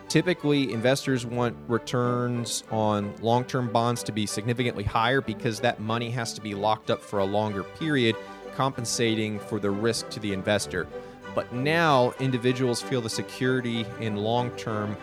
Typically, 0.09 0.73
investors 0.73 1.25
want 1.25 1.57
returns 1.69 2.65
on 2.71 3.15
long 3.23 3.45
term 3.45 3.73
bonds 3.73 4.03
to 4.03 4.13
be 4.13 4.27
significantly 4.27 4.85
higher 4.85 5.23
because 5.23 5.59
that 5.61 5.81
money 5.81 6.11
has 6.11 6.35
to 6.35 6.43
be 6.43 6.55
locked 6.55 6.91
up 6.91 7.01
for 7.01 7.21
a 7.21 7.25
longer 7.25 7.63
period, 7.63 8.15
compensating 8.55 9.41
for 9.41 9.59
the 9.59 9.71
risk 9.71 10.11
to 10.11 10.21
the 10.21 10.35
investor. 10.35 10.87
But 11.35 11.51
now, 11.55 12.13
individuals 12.21 12.83
feel 12.83 13.01
the 13.01 13.09
security 13.09 13.87
in 14.01 14.17
long 14.17 14.51
term 14.51 14.97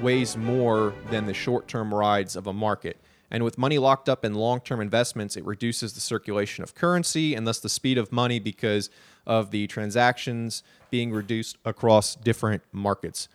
weighs 0.00 0.36
more 0.36 0.94
than 1.10 1.26
the 1.26 1.34
short 1.34 1.66
term 1.66 1.92
rides 1.92 2.36
of 2.36 2.46
a 2.46 2.52
market. 2.52 2.96
And 3.32 3.42
with 3.44 3.56
money 3.56 3.78
locked 3.78 4.10
up 4.10 4.26
in 4.26 4.34
long 4.34 4.60
term 4.60 4.80
investments, 4.80 5.38
it 5.38 5.44
reduces 5.46 5.94
the 5.94 6.00
circulation 6.00 6.62
of 6.62 6.74
currency 6.74 7.34
and 7.34 7.46
thus 7.46 7.58
the 7.58 7.70
speed 7.70 7.96
of 7.96 8.12
money 8.12 8.38
because 8.38 8.90
of 9.26 9.50
the 9.50 9.66
transactions 9.66 10.62
being 10.90 11.10
reduced 11.10 11.56
across 11.64 12.14
different 12.14 12.62
markets, 12.72 13.28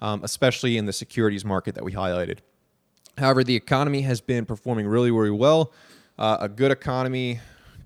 um, 0.00 0.24
especially 0.24 0.76
in 0.76 0.86
the 0.86 0.92
securities 0.92 1.44
market 1.44 1.76
that 1.76 1.84
we 1.84 1.92
highlighted. 1.92 2.38
However, 3.16 3.44
the 3.44 3.54
economy 3.54 4.02
has 4.02 4.20
been 4.20 4.44
performing 4.44 4.88
really, 4.88 5.12
really 5.12 5.30
well. 5.30 5.72
Uh, 6.18 6.38
a 6.40 6.48
good 6.48 6.72
economy, 6.72 7.38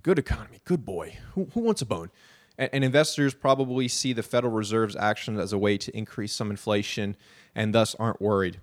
good 0.02 0.18
economy, 0.18 0.60
good 0.64 0.86
boy. 0.86 1.18
Who, 1.34 1.48
who 1.52 1.60
wants 1.60 1.82
a 1.82 1.86
bone? 1.86 2.10
And, 2.56 2.70
and 2.72 2.82
investors 2.82 3.34
probably 3.34 3.88
see 3.88 4.14
the 4.14 4.22
Federal 4.22 4.54
Reserve's 4.54 4.96
action 4.96 5.38
as 5.38 5.52
a 5.52 5.58
way 5.58 5.76
to 5.76 5.94
increase 5.94 6.32
some 6.32 6.50
inflation 6.50 7.14
and 7.54 7.74
thus 7.74 7.94
aren't 7.96 8.22
worried. 8.22 8.58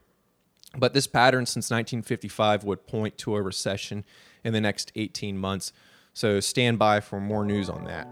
But 0.77 0.93
this 0.93 1.07
pattern 1.07 1.45
since 1.45 1.69
1955 1.69 2.63
would 2.63 2.87
point 2.87 3.17
to 3.19 3.35
a 3.35 3.41
recession 3.41 4.03
in 4.43 4.53
the 4.53 4.61
next 4.61 4.91
18 4.95 5.37
months. 5.37 5.73
So 6.13 6.39
stand 6.39 6.79
by 6.79 6.99
for 6.99 7.19
more 7.19 7.45
news 7.45 7.69
on 7.69 7.85
that. 7.85 8.07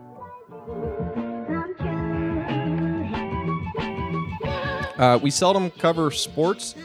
Uh, 4.97 5.17
we 5.21 5.31
seldom 5.31 5.71
cover 5.71 6.11
sports 6.11 6.75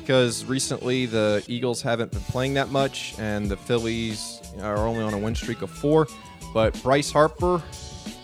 because 0.00 0.44
recently 0.44 1.06
the 1.06 1.44
Eagles 1.46 1.80
haven't 1.80 2.10
been 2.10 2.20
playing 2.22 2.54
that 2.54 2.70
much 2.70 3.14
and 3.18 3.48
the 3.48 3.56
Phillies 3.56 4.40
are 4.60 4.78
only 4.78 5.02
on 5.02 5.14
a 5.14 5.18
win 5.18 5.34
streak 5.34 5.62
of 5.62 5.70
four. 5.70 6.06
But 6.52 6.80
Bryce 6.82 7.10
Harper 7.10 7.62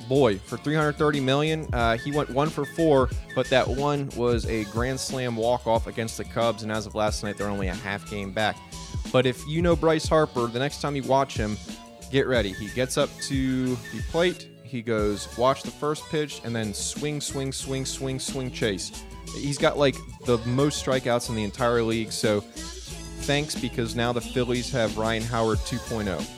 boy, 0.08 0.38
for 0.38 0.56
330 0.56 1.20
million, 1.20 1.68
uh, 1.72 1.96
he 1.96 2.10
went 2.10 2.30
one 2.30 2.48
for 2.48 2.64
four, 2.64 3.10
but 3.34 3.48
that 3.50 3.66
one 3.66 4.08
was 4.16 4.46
a 4.46 4.64
grand 4.64 4.98
slam 4.98 5.36
walk 5.36 5.66
off 5.66 5.86
against 5.86 6.16
the 6.16 6.24
Cubs, 6.24 6.62
and 6.62 6.72
as 6.72 6.86
of 6.86 6.94
last 6.94 7.22
night, 7.22 7.36
they're 7.36 7.48
only 7.48 7.68
a 7.68 7.74
half 7.74 8.08
game 8.10 8.32
back. 8.32 8.56
But 9.12 9.26
if 9.26 9.46
you 9.46 9.62
know 9.62 9.76
Bryce 9.76 10.08
Harper, 10.08 10.46
the 10.46 10.58
next 10.58 10.80
time 10.80 10.96
you 10.96 11.02
watch 11.02 11.36
him, 11.36 11.56
get 12.10 12.26
ready. 12.26 12.52
He 12.52 12.68
gets 12.68 12.98
up 12.98 13.10
to 13.22 13.74
the 13.74 14.02
plate, 14.10 14.48
he 14.62 14.82
goes 14.82 15.28
watch 15.38 15.62
the 15.62 15.70
first 15.70 16.04
pitch, 16.08 16.40
and 16.44 16.54
then 16.54 16.74
swing, 16.74 17.20
swing, 17.20 17.52
swing, 17.52 17.84
swing, 17.84 18.18
swing, 18.18 18.50
chase. 18.50 19.04
He's 19.34 19.58
got 19.58 19.78
like 19.78 19.96
the 20.26 20.38
most 20.38 20.84
strikeouts 20.84 21.28
in 21.28 21.36
the 21.36 21.44
entire 21.44 21.82
league. 21.82 22.12
So 22.12 22.40
thanks 22.40 23.54
because 23.54 23.94
now 23.94 24.12
the 24.12 24.20
Phillies 24.20 24.70
have 24.72 24.96
Ryan 24.96 25.22
Howard 25.22 25.58
2.0. 25.58 26.37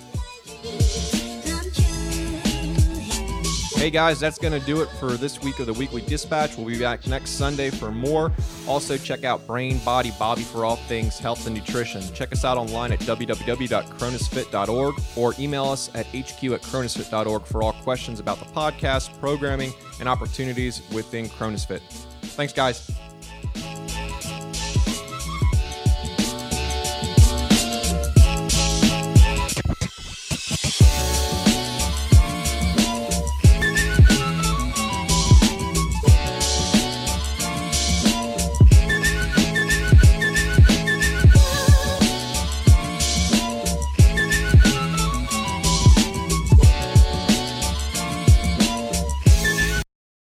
Hey 3.81 3.88
guys, 3.88 4.21
that's 4.21 4.37
going 4.37 4.53
to 4.53 4.66
do 4.66 4.83
it 4.83 4.90
for 5.01 5.12
this 5.12 5.40
week 5.40 5.59
of 5.59 5.64
the 5.64 5.73
Weekly 5.73 6.03
Dispatch. 6.03 6.55
We'll 6.59 6.66
be 6.66 6.79
back 6.79 7.07
next 7.07 7.31
Sunday 7.31 7.71
for 7.71 7.90
more. 7.90 8.31
Also, 8.69 8.99
check 8.99 9.25
out 9.25 9.47
Brain 9.47 9.79
Body 9.79 10.12
Bobby 10.19 10.43
for 10.43 10.66
all 10.66 10.77
things 10.77 11.19
health 11.19 11.47
and 11.47 11.57
nutrition. 11.57 12.03
Check 12.12 12.31
us 12.31 12.45
out 12.45 12.59
online 12.59 12.93
at 12.93 12.99
www.cronusfit.org 12.99 14.95
or 15.16 15.35
email 15.38 15.64
us 15.64 15.88
at 15.95 16.05
hq 16.09 16.53
at 16.53 16.61
cronusfit.org 16.61 17.47
for 17.47 17.62
all 17.62 17.73
questions 17.73 18.21
about 18.21 18.38
the 18.38 18.45
podcast, 18.45 19.19
programming, 19.19 19.73
and 19.99 20.11
opportunities 20.11 20.83
within 20.93 21.31
Cronusfit. 21.31 21.81
Thanks, 22.21 22.53
guys. 22.53 22.90